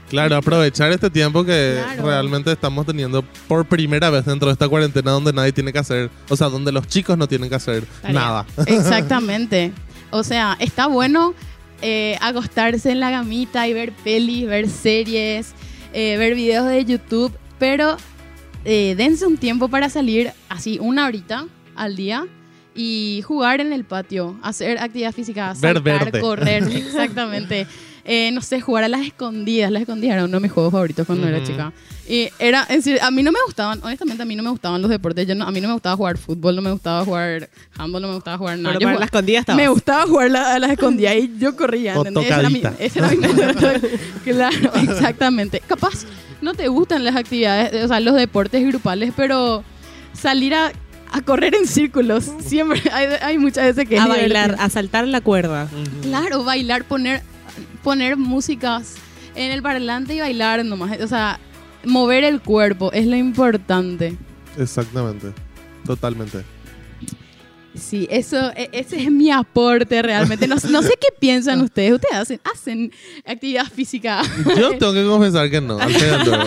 Claro, 0.09 0.35
aprovechar 0.37 0.91
este 0.91 1.09
tiempo 1.09 1.45
que 1.45 1.79
Claro. 1.85 2.07
realmente 2.07 2.51
estamos 2.51 2.85
teniendo 2.85 3.23
por 3.47 3.65
primera 3.67 4.11
vez 4.11 4.25
dentro 4.25 4.49
de 4.49 4.55
esta 4.55 4.69
cuarentena 4.69 5.13
donde 5.13 5.33
nadie 5.33 5.53
tiene 5.53 5.73
que 5.73 5.79
hacer, 5.79 6.11
o 6.29 6.35
sea, 6.35 6.49
donde 6.49 6.73
los 6.73 6.89
chicos 6.89 7.17
no 7.17 7.29
tienen 7.29 7.49
que 7.49 7.55
hacer 7.55 7.85
Tarea. 8.03 8.21
nada. 8.21 8.47
Exactamente. 8.67 9.73
O 10.11 10.25
sea, 10.25 10.57
está 10.59 10.89
bueno 10.89 11.33
eh, 11.81 12.19
acostarse 12.21 12.91
en 12.91 12.99
la 12.99 13.11
gamita 13.11 13.69
y 13.69 13.73
ver 13.73 13.93
pelis, 14.03 14.47
ver 14.49 14.69
series, 14.69 15.53
eh, 15.93 16.17
ver 16.17 16.35
videos 16.35 16.67
de 16.67 16.85
YouTube, 16.85 17.33
pero 17.61 17.97
eh, 18.65 18.95
dense 18.97 19.25
un 19.27 19.37
tiempo 19.37 19.69
para 19.69 19.89
salir 19.89 20.33
así 20.49 20.79
una 20.81 21.07
horita 21.07 21.47
al 21.77 21.95
día 21.95 22.27
y 22.75 23.23
jugar 23.25 23.61
en 23.61 23.73
el 23.73 23.85
patio, 23.85 24.37
hacer 24.43 24.79
actividad 24.79 25.13
física, 25.13 25.49
Ver 25.61 25.75
saltar, 25.77 25.83
verde. 25.83 26.21
correr, 26.21 26.63
exactamente. 26.73 27.69
Eh, 28.05 28.31
no 28.33 28.41
sé, 28.43 28.61
jugar 28.61 28.85
a 28.85 28.89
las 28.89 29.03
escondidas. 29.07 29.71
Las 29.71 29.83
escondidas 29.83 30.15
era 30.15 30.25
uno 30.25 30.37
de 30.39 30.41
mis 30.41 30.53
juegos 30.53 30.73
favoritos 30.73 31.07
cuando 31.07 31.27
era 31.29 31.43
chica. 31.43 31.73
Y 32.09 32.29
era, 32.41 32.67
a 33.03 33.11
mí 33.13 33.23
no 33.23 33.31
me 33.31 33.39
gustaban, 33.47 33.79
honestamente 33.85 34.23
a 34.23 34.27
mí 34.27 34.35
no 34.35 34.43
me 34.43 34.51
gustaban 34.51 34.83
los 34.83 34.91
deportes. 34.91 35.29
Yo 35.29 35.35
no, 35.37 35.45
a 35.47 35.51
mí 35.53 35.61
no 35.61 35.69
me 35.69 35.75
gustaba 35.75 35.97
jugar 35.97 36.19
fútbol, 36.19 36.57
no 36.57 36.63
me 36.63 36.73
gustaba 36.73 37.05
jugar 37.05 37.49
handball, 37.79 38.03
no 38.03 38.09
me 38.09 38.15
gustaba 38.15 38.37
jugar 38.39 38.59
nada. 38.59 38.71
Pero 38.71 38.81
Yo 38.81 38.85
para 38.87 38.93
jugaba- 38.95 38.99
la 39.01 39.05
escondida 39.07 39.39
estabas. 39.39 39.57
me 39.63 39.69
gustaba 39.69 40.07
jugar 40.07 40.31
la- 40.31 40.55
a 40.55 40.59
las 40.59 40.71
escondidas 40.73 41.15
y 41.17 41.31
yo 41.39 41.55
corría. 41.57 41.97
O 41.99 42.03
era 42.05 42.11
mi- 42.11 42.61
tocadita. 42.61 42.75
ese 42.81 42.99
era 42.99 43.09
mi- 43.11 43.17
Claro, 44.25 44.73
exactamente. 44.83 45.63
Capaz 45.67 46.05
no 46.41 46.55
te 46.55 46.67
gustan 46.69 47.05
las 47.05 47.15
actividades, 47.17 47.85
o 47.85 47.89
sea, 47.89 48.01
los 48.01 48.15
deportes 48.17 48.67
grupales, 48.67 49.13
pero 49.17 49.63
salir 50.13 50.55
a, 50.55 50.73
a 51.13 51.21
correr 51.23 51.55
en 51.55 51.67
círculos, 51.67 52.29
siempre 52.41 52.83
hay, 52.93 53.07
hay 53.23 53.39
muchas 53.39 53.65
veces 53.67 53.89
que 53.89 53.99
a 53.99 54.07
bailar, 54.07 54.47
divertido. 54.47 54.65
a 54.67 54.69
saltar 54.69 55.07
la 55.07 55.21
cuerda. 55.21 55.69
Claro, 56.03 56.43
bailar, 56.45 56.85
poner, 56.85 57.23
poner 57.83 58.17
músicas 58.17 58.97
en 59.35 59.53
el 59.53 59.63
parlante 59.63 60.15
y 60.15 60.21
bailar 60.21 60.65
nomás. 60.65 61.01
O 61.01 61.07
sea, 61.07 61.39
mover 61.85 62.25
el 62.25 62.41
cuerpo 62.41 62.93
es 62.93 63.07
lo 63.07 63.17
importante. 63.17 64.17
Exactamente. 64.59 65.33
Totalmente. 65.85 66.45
Sí, 67.75 68.09
eso, 68.11 68.51
e- 68.57 68.69
ese 68.73 69.01
es 69.03 69.11
mi 69.11 69.31
aporte 69.31 70.03
realmente. 70.03 70.49
No, 70.49 70.57
no 70.71 70.83
sé 70.83 70.95
qué 71.01 71.09
piensan 71.19 71.61
ustedes. 71.63 71.93
Ustedes 71.95 72.15
hacen, 72.17 72.41
hacen 72.53 72.93
actividad 73.25 73.65
física. 73.67 74.23
Yo 74.59 74.77
tengo 74.77 74.93
que 74.93 75.05
confesar 75.05 75.49
que 75.51 75.61
no. 75.61 75.79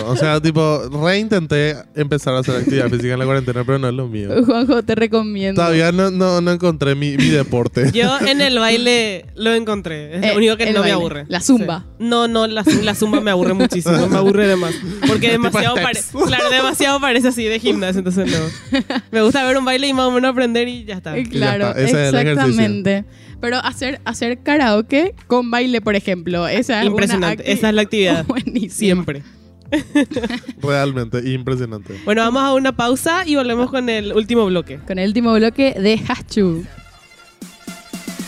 O 0.06 0.16
sea, 0.16 0.40
tipo, 0.40 0.82
reintenté 1.02 1.76
empezar 1.94 2.34
a 2.34 2.40
hacer 2.40 2.56
actividad 2.56 2.88
física 2.90 3.14
en 3.14 3.18
la 3.18 3.24
cuarentena, 3.24 3.64
pero 3.64 3.78
no 3.78 3.88
es 3.88 3.94
lo 3.94 4.06
mío. 4.08 4.28
Juanjo, 4.44 4.82
te 4.82 4.94
recomiendo. 4.94 5.60
Todavía 5.62 5.92
no, 5.92 6.10
no, 6.10 6.40
no 6.40 6.50
encontré 6.52 6.94
mi, 6.94 7.16
mi 7.16 7.28
deporte. 7.28 7.90
Yo 7.92 8.18
en 8.20 8.40
el 8.40 8.58
baile 8.58 9.26
lo 9.34 9.52
encontré. 9.54 10.16
Es 10.18 10.22
Eh, 10.24 10.28
lo 10.32 10.36
único 10.36 10.56
que 10.56 10.66
no 10.66 10.72
me 10.72 10.78
baile. 10.80 10.92
aburre. 10.92 11.24
La 11.28 11.40
zumba. 11.40 11.84
Sí. 11.98 12.04
No, 12.06 12.28
no, 12.28 12.46
la, 12.46 12.64
la 12.82 12.94
zumba 12.94 13.20
me 13.20 13.30
aburre 13.30 13.54
muchísimo. 13.54 14.08
Me 14.08 14.16
aburre 14.16 14.46
de 14.46 14.56
más. 14.56 14.74
Porque 15.06 15.30
demasiado, 15.32 15.74
pare- 15.76 16.00
claro, 16.26 16.50
demasiado 16.50 17.00
parece 17.00 17.28
así 17.28 17.44
de 17.44 17.58
gimnasio, 17.60 18.00
entonces 18.00 18.30
no. 18.30 18.80
Me 19.10 19.22
gusta 19.22 19.44
ver 19.46 19.56
un 19.56 19.64
baile 19.64 19.88
y 19.88 19.92
más 19.94 20.06
o 20.06 20.10
menos 20.10 20.30
aprender 20.30 20.68
y 20.68 20.84
ya 20.84 20.94
está. 20.96 21.13
Claro, 21.22 21.68
está, 21.68 21.80
ese 21.80 22.08
es 22.08 22.14
el 22.14 22.14
ejercicio. 22.20 22.30
exactamente. 22.50 23.04
Pero 23.40 23.58
hacer, 23.58 24.00
hacer 24.04 24.38
karaoke 24.42 25.14
con 25.26 25.50
baile, 25.50 25.80
por 25.80 25.94
ejemplo, 25.96 26.48
esa 26.48 26.80
es 26.80 26.86
Impresionante. 26.86 27.42
una 27.42 27.52
Esa 27.52 27.68
es 27.68 27.74
la 27.74 27.82
actividad. 27.82 28.24
Buenísima. 28.26 28.70
Siempre. 28.74 29.22
Realmente, 30.62 31.18
impresionante. 31.30 32.00
Bueno, 32.04 32.22
vamos 32.22 32.42
a 32.42 32.52
una 32.54 32.76
pausa 32.76 33.24
y 33.26 33.36
volvemos 33.36 33.70
con 33.70 33.88
el 33.88 34.12
último 34.12 34.46
bloque. 34.46 34.78
Con 34.86 34.98
el 34.98 35.08
último 35.08 35.32
bloque 35.34 35.74
de 35.78 35.94
Hachu. 36.08 36.64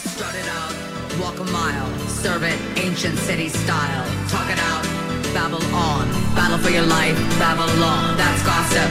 Strut 0.06 0.34
it 0.34 0.48
out, 0.50 1.20
walk 1.20 1.38
a 1.40 1.44
mile, 1.44 1.86
serve 2.22 2.48
it 2.48 2.58
ancient 2.84 3.16
city 3.18 3.48
style. 3.48 4.04
Talk 4.28 4.50
it 4.50 4.58
out, 4.58 4.85
babble 5.34 5.62
on, 5.74 6.08
battle 6.34 6.58
for 6.58 6.70
your 6.70 6.86
life, 6.86 7.16
Babylon. 7.38 8.16
That's 8.16 8.42
gossip. 8.42 8.90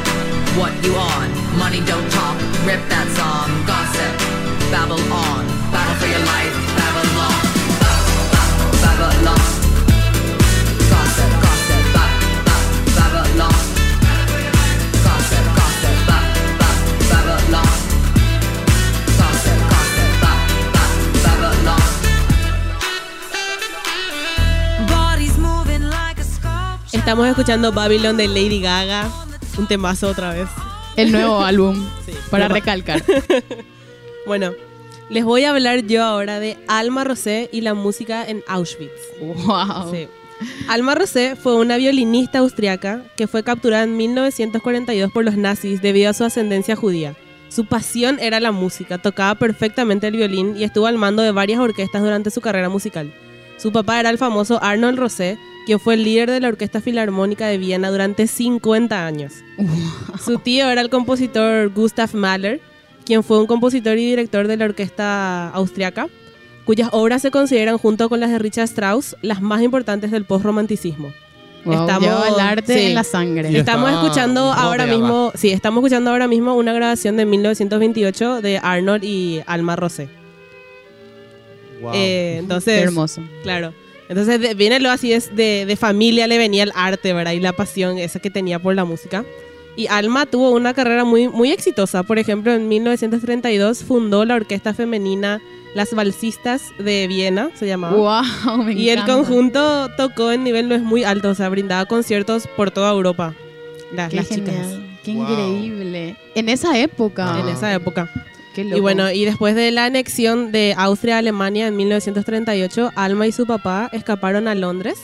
What 0.57 0.71
you 0.83 0.95
on? 0.95 1.27
Money 1.57 1.81
don't 1.85 2.09
talk, 2.11 2.37
rip 2.65 2.81
that 2.89 3.07
song. 3.15 3.47
Gossip, 3.65 4.13
babble 4.71 5.01
on, 5.11 5.45
battle 5.71 5.95
for 6.01 6.07
your 6.07 6.23
life, 6.25 6.53
Babylon. 6.79 7.41
Ba- 7.81 8.01
ba- 8.31 8.77
Babylon. 8.81 9.54
Estamos 27.05 27.27
escuchando 27.27 27.71
Babylon 27.71 28.17
de 28.17 28.27
Lady 28.27 28.59
Gaga. 28.59 29.07
Un 29.59 29.67
temazo 29.67 30.09
otra 30.09 30.33
vez. 30.33 30.47
El 30.95 31.11
nuevo 31.11 31.39
álbum. 31.39 31.87
Sí. 32.07 32.13
Para 32.31 32.47
Toma. 32.47 32.55
recalcar. 32.55 33.03
Bueno, 34.25 34.53
les 35.11 35.23
voy 35.23 35.43
a 35.43 35.51
hablar 35.51 35.85
yo 35.85 36.03
ahora 36.03 36.39
de 36.39 36.57
Alma 36.67 37.03
Rosé 37.03 37.47
y 37.53 37.61
la 37.61 37.75
música 37.75 38.25
en 38.27 38.41
Auschwitz. 38.47 38.89
wow. 39.21 39.91
Sí. 39.91 40.07
Alma 40.67 40.95
Rosé 40.95 41.35
fue 41.35 41.57
una 41.57 41.77
violinista 41.77 42.39
austriaca 42.39 43.03
que 43.15 43.27
fue 43.27 43.43
capturada 43.43 43.83
en 43.83 43.95
1942 43.97 45.11
por 45.11 45.23
los 45.23 45.37
nazis 45.37 45.79
debido 45.83 46.09
a 46.09 46.13
su 46.13 46.23
ascendencia 46.23 46.75
judía. 46.75 47.15
Su 47.49 47.65
pasión 47.65 48.17
era 48.19 48.39
la 48.39 48.51
música, 48.51 48.97
tocaba 48.97 49.35
perfectamente 49.35 50.07
el 50.07 50.17
violín 50.17 50.55
y 50.57 50.63
estuvo 50.63 50.87
al 50.87 50.97
mando 50.97 51.21
de 51.21 51.31
varias 51.31 51.59
orquestas 51.59 52.01
durante 52.01 52.31
su 52.31 52.41
carrera 52.41 52.69
musical. 52.69 53.13
Su 53.57 53.71
papá 53.71 53.99
era 53.99 54.09
el 54.09 54.17
famoso 54.17 54.57
Arnold 54.63 54.97
Rosé, 54.97 55.37
quien 55.65 55.79
fue 55.79 55.95
el 55.95 56.03
líder 56.03 56.29
de 56.31 56.39
la 56.39 56.47
Orquesta 56.49 56.79
Filarmónica 56.81 57.47
de 57.47 57.57
Viena 57.57 57.89
durante 57.91 58.27
50 58.27 59.05
años. 59.05 59.33
Su 60.23 60.37
tío 60.39 60.69
era 60.69 60.81
el 60.81 60.89
compositor 60.89 61.69
Gustav 61.69 62.13
Mahler, 62.13 62.61
quien 63.05 63.23
fue 63.23 63.39
un 63.39 63.47
compositor 63.47 63.97
y 63.97 64.05
director 64.05 64.47
de 64.47 64.57
la 64.57 64.65
orquesta 64.65 65.49
austriaca, 65.49 66.07
cuyas 66.65 66.89
obras 66.91 67.21
se 67.21 67.31
consideran 67.31 67.77
junto 67.77 68.09
con 68.09 68.19
las 68.19 68.31
de 68.31 68.39
Richard 68.39 68.65
Strauss 68.65 69.15
las 69.21 69.41
más 69.41 69.61
importantes 69.61 70.11
del 70.11 70.25
postromanticismo. 70.25 71.11
Wow, 71.65 71.81
Estamos- 71.81 72.27
el 72.27 72.39
arte 72.39 72.77
sí. 72.77 72.85
en 72.85 72.93
la 72.95 73.03
sangre. 73.03 73.51
Y 73.51 73.55
Estamos 73.57 73.89
está 73.89 74.01
escuchando 74.03 74.53
ahora 74.53 74.85
mismo, 74.85 75.31
sí, 75.33 75.49
estamos 75.51 75.79
escuchando 75.83 76.11
ahora 76.11 76.27
mismo 76.27 76.53
una 76.55 76.73
grabación 76.73 77.17
de 77.17 77.25
1928 77.25 78.41
de 78.41 78.59
Arnold 78.61 79.03
y 79.03 79.41
Alma 79.47 79.75
Rosé. 79.75 80.07
Wow. 81.81 81.91
Eh, 81.95 82.37
entonces, 82.39 82.77
Qué 82.77 82.83
hermoso. 82.83 83.21
Claro. 83.43 83.73
Entonces 84.09 84.39
de- 84.39 84.53
viene 84.53 84.79
lo 84.79 84.91
así 84.91 85.13
es 85.13 85.35
de, 85.35 85.65
de 85.65 85.75
familia 85.75 86.27
le 86.27 86.37
venía 86.37 86.63
el 86.63 86.71
arte, 86.75 87.13
¿verdad? 87.13 87.31
Y 87.33 87.39
la 87.39 87.53
pasión 87.53 87.97
esa 87.97 88.19
que 88.19 88.29
tenía 88.29 88.59
por 88.59 88.75
la 88.75 88.85
música. 88.85 89.25
Y 89.77 89.87
Alma 89.87 90.25
tuvo 90.25 90.51
una 90.51 90.73
carrera 90.73 91.03
muy, 91.03 91.27
muy 91.27 91.51
exitosa. 91.51 92.03
Por 92.03 92.17
ejemplo, 92.17 92.53
en 92.53 92.67
1932 92.69 93.83
fundó 93.83 94.23
la 94.23 94.35
orquesta 94.35 94.73
femenina 94.73 95.41
Las 95.73 95.93
Balsistas 95.93 96.61
de 96.79 97.07
Viena, 97.07 97.49
se 97.55 97.67
llamaba. 97.67 97.97
Wow, 98.45 98.63
me 98.63 98.71
y 98.73 98.89
el 98.89 99.03
conjunto 99.03 99.89
tocó 99.97 100.31
en 100.31 100.43
nivel 100.45 100.69
no 100.69 100.75
es 100.75 100.81
muy 100.81 101.03
alto, 101.03 101.29
o 101.29 101.35
sea, 101.35 101.49
brindaba 101.49 101.85
conciertos 101.87 102.47
por 102.55 102.71
toda 102.71 102.91
Europa. 102.91 103.33
Las, 103.93 104.09
Qué 104.11 104.15
las 104.15 104.29
chicas. 104.29 104.55
genial. 104.55 104.97
Qué 105.03 105.13
Wow. 105.13 105.23
increíble. 105.29 106.15
En 106.35 106.47
esa 106.49 106.79
época. 106.79 107.37
En 107.41 107.49
esa 107.49 107.73
época. 107.73 108.09
Qué 108.55 108.63
loco. 108.63 108.77
Y 108.77 108.79
bueno, 108.79 109.11
y 109.11 109.25
después 109.25 109.53
de 109.53 109.69
la 109.71 109.85
anexión 109.85 110.51
de 110.51 110.73
Austria 110.77 111.15
a 111.15 111.19
Alemania 111.19 111.67
en 111.67 111.75
1938, 111.75 112.91
Alma 112.95 113.27
y 113.27 113.31
su 113.31 113.45
papá 113.45 113.89
escaparon 113.91 114.47
a 114.47 114.55
Londres. 114.55 114.97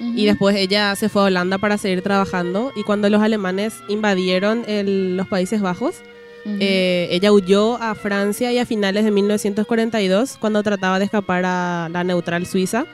Ujú. 0.00 0.12
Y 0.14 0.26
después 0.26 0.56
ella 0.56 0.94
se 0.96 1.08
fue 1.08 1.22
a 1.22 1.24
Holanda 1.26 1.56
para 1.58 1.78
seguir 1.78 2.02
trabajando. 2.02 2.72
Y 2.76 2.82
cuando 2.82 3.08
los 3.08 3.22
alemanes 3.22 3.74
invadieron 3.88 4.64
el- 4.66 5.16
los 5.16 5.26
Países 5.28 5.62
Bajos, 5.62 6.02
Ujú. 6.44 6.56
eh, 6.60 7.08
ella 7.12 7.32
huyó 7.32 7.76
a 7.80 7.94
Francia 7.94 8.52
y 8.52 8.58
a 8.58 8.66
finales 8.66 9.04
de 9.04 9.10
1942, 9.10 10.36
cuando 10.38 10.62
trataba 10.62 10.98
de 10.98 11.06
escapar 11.06 11.44
a 11.46 11.88
la 11.90 12.04
neutral 12.04 12.44
Suiza, 12.46 12.84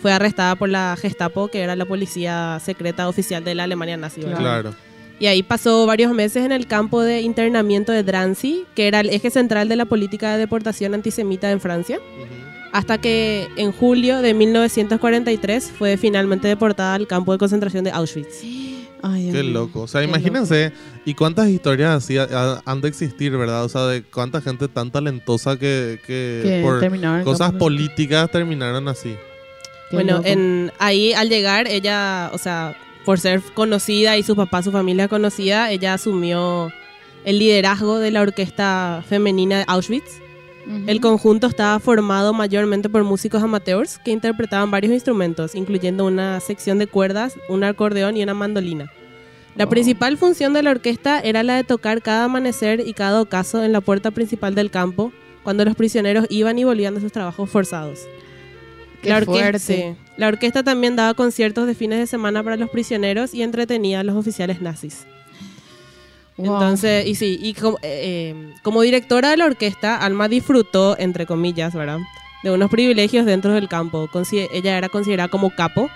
fue 0.00 0.12
arrestada 0.12 0.54
por 0.56 0.68
la 0.68 0.96
Gestapo, 1.00 1.48
que 1.48 1.60
era 1.60 1.74
la 1.76 1.84
policía 1.84 2.60
secreta 2.64 3.08
oficial 3.08 3.42
de 3.44 3.54
la 3.54 3.64
Alemania 3.64 3.96
nazi. 3.96 4.20
¿verdad? 4.22 4.38
Claro. 4.38 4.74
Y 5.20 5.26
ahí 5.26 5.42
pasó 5.42 5.84
varios 5.86 6.12
meses 6.14 6.44
en 6.44 6.52
el 6.52 6.66
campo 6.66 7.02
de 7.02 7.20
internamiento 7.22 7.90
de 7.92 8.02
Drancy, 8.04 8.64
que 8.74 8.86
era 8.86 9.00
el 9.00 9.10
eje 9.10 9.30
central 9.30 9.68
de 9.68 9.76
la 9.76 9.84
política 9.84 10.32
de 10.32 10.38
deportación 10.38 10.94
antisemita 10.94 11.50
en 11.50 11.60
Francia 11.60 11.98
hasta 12.70 12.98
que 12.98 13.48
en 13.56 13.72
julio 13.72 14.20
de 14.20 14.34
1943 14.34 15.72
fue 15.78 15.96
finalmente 15.96 16.48
deportada 16.48 16.94
al 16.94 17.06
campo 17.06 17.32
de 17.32 17.38
concentración 17.38 17.82
de 17.84 17.90
Auschwitz. 17.90 18.42
Ay, 19.02 19.30
Qué 19.32 19.42
loco. 19.44 19.82
O 19.82 19.88
sea, 19.88 20.02
imagínense, 20.02 20.72
y 21.04 21.14
cuántas 21.14 21.48
historias 21.48 21.90
así 22.04 22.18
ha- 22.18 22.28
ha- 22.30 22.62
han 22.66 22.80
de 22.80 22.88
existir, 22.88 23.34
¿verdad? 23.36 23.64
O 23.64 23.68
sea, 23.68 23.86
de 23.86 24.02
cuánta 24.02 24.40
gente 24.40 24.66
tan 24.68 24.90
talentosa 24.90 25.56
que, 25.56 25.98
que 26.06 26.40
Que 26.42 26.60
por 26.62 26.80
terminaron 26.80 27.24
cosas 27.24 27.52
políticas 27.52 28.30
terminaron 28.30 28.86
así. 28.88 29.14
Qué 29.90 29.96
bueno, 29.96 30.16
loco. 30.18 30.28
en, 30.28 30.72
ahí 30.78 31.12
al 31.14 31.28
llegar 31.28 31.68
ella, 31.68 32.30
o 32.34 32.38
sea, 32.38 32.76
por 33.08 33.18
ser 33.18 33.40
conocida 33.54 34.18
y 34.18 34.22
su 34.22 34.36
papá, 34.36 34.62
su 34.62 34.70
familia 34.70 35.08
conocida, 35.08 35.70
ella 35.70 35.94
asumió 35.94 36.70
el 37.24 37.38
liderazgo 37.38 37.98
de 38.00 38.10
la 38.10 38.20
orquesta 38.20 39.02
femenina 39.08 39.60
de 39.60 39.64
Auschwitz. 39.66 40.20
El 40.86 41.00
conjunto 41.00 41.46
estaba 41.46 41.78
formado 41.78 42.34
mayormente 42.34 42.90
por 42.90 43.04
músicos 43.04 43.42
amateurs 43.42 43.98
que 44.04 44.10
interpretaban 44.10 44.70
varios 44.70 44.92
instrumentos, 44.92 45.54
incluyendo 45.54 46.04
una 46.04 46.38
sección 46.40 46.78
de 46.78 46.86
cuerdas, 46.86 47.38
un 47.48 47.64
acordeón 47.64 48.18
y 48.18 48.22
una 48.22 48.34
mandolina. 48.34 48.92
La 49.56 49.66
principal 49.70 50.18
función 50.18 50.52
de 50.52 50.62
la 50.62 50.72
orquesta 50.72 51.18
era 51.18 51.42
la 51.42 51.56
de 51.56 51.64
tocar 51.64 52.02
cada 52.02 52.24
amanecer 52.24 52.86
y 52.86 52.92
cada 52.92 53.22
ocaso 53.22 53.64
en 53.64 53.72
la 53.72 53.80
puerta 53.80 54.10
principal 54.10 54.54
del 54.54 54.70
campo, 54.70 55.12
cuando 55.44 55.64
los 55.64 55.76
prisioneros 55.76 56.26
iban 56.28 56.58
y 56.58 56.64
volvían 56.64 56.94
de 56.94 57.00
sus 57.00 57.12
trabajos 57.12 57.48
forzados. 57.48 58.00
Qué 59.00 59.08
la, 59.08 59.16
orque- 59.22 59.24
fuerte. 59.24 59.96
La 60.18 60.28
orquesta 60.28 60.62
también 60.62 60.96
daba 60.96 61.14
conciertos 61.14 61.66
de 61.66 61.74
fines 61.74 61.98
de 62.00 62.06
semana 62.06 62.42
para 62.42 62.56
los 62.56 62.68
prisioneros 62.68 63.32
y 63.32 63.42
entretenía 63.42 64.00
a 64.00 64.04
los 64.04 64.16
oficiales 64.16 64.60
nazis. 64.60 65.06
Wow. 66.36 66.54
Entonces, 66.54 67.06
y 67.06 67.14
sí, 67.14 67.38
y 67.42 67.54
como, 67.54 67.78
eh, 67.78 68.34
eh, 68.34 68.54
como 68.62 68.82
directora 68.82 69.30
de 69.30 69.36
la 69.38 69.46
orquesta, 69.46 69.96
Alma 69.96 70.28
disfrutó, 70.28 70.96
entre 70.98 71.24
comillas, 71.24 71.72
¿verdad? 71.74 71.98
de 72.44 72.52
unos 72.52 72.70
privilegios 72.70 73.26
dentro 73.26 73.52
del 73.52 73.68
campo. 73.68 74.08
Ella 74.52 74.78
era 74.78 74.88
considerada 74.88 75.28
como 75.28 75.50
capo, 75.50 75.90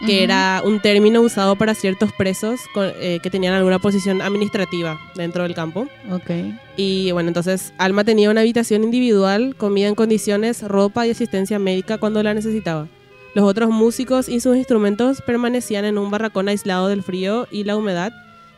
que 0.00 0.12
Ujú. 0.16 0.24
era 0.24 0.60
un 0.62 0.80
término 0.80 1.22
usado 1.22 1.56
para 1.56 1.74
ciertos 1.74 2.12
presos 2.12 2.60
con- 2.74 2.92
eh, 3.00 3.18
que 3.22 3.30
tenían 3.30 3.54
alguna 3.54 3.78
posición 3.78 4.20
administrativa 4.20 5.00
dentro 5.14 5.42
del 5.44 5.54
campo. 5.54 5.86
Ok. 6.10 6.30
Y 6.76 7.12
bueno, 7.12 7.28
entonces 7.28 7.72
Alma 7.78 8.04
tenía 8.04 8.30
una 8.30 8.42
habitación 8.42 8.84
individual, 8.84 9.54
comida 9.56 9.88
en 9.88 9.94
condiciones, 9.94 10.62
ropa 10.62 11.06
y 11.06 11.10
asistencia 11.12 11.58
médica 11.58 11.96
cuando 11.96 12.22
la 12.22 12.34
necesitaba. 12.34 12.88
Los 13.36 13.44
otros 13.44 13.68
músicos 13.68 14.30
y 14.30 14.40
sus 14.40 14.56
instrumentos 14.56 15.20
permanecían 15.20 15.84
en 15.84 15.98
un 15.98 16.10
barracón 16.10 16.48
aislado 16.48 16.88
del 16.88 17.02
frío 17.02 17.46
y 17.50 17.64
la 17.64 17.76
humedad, 17.76 18.10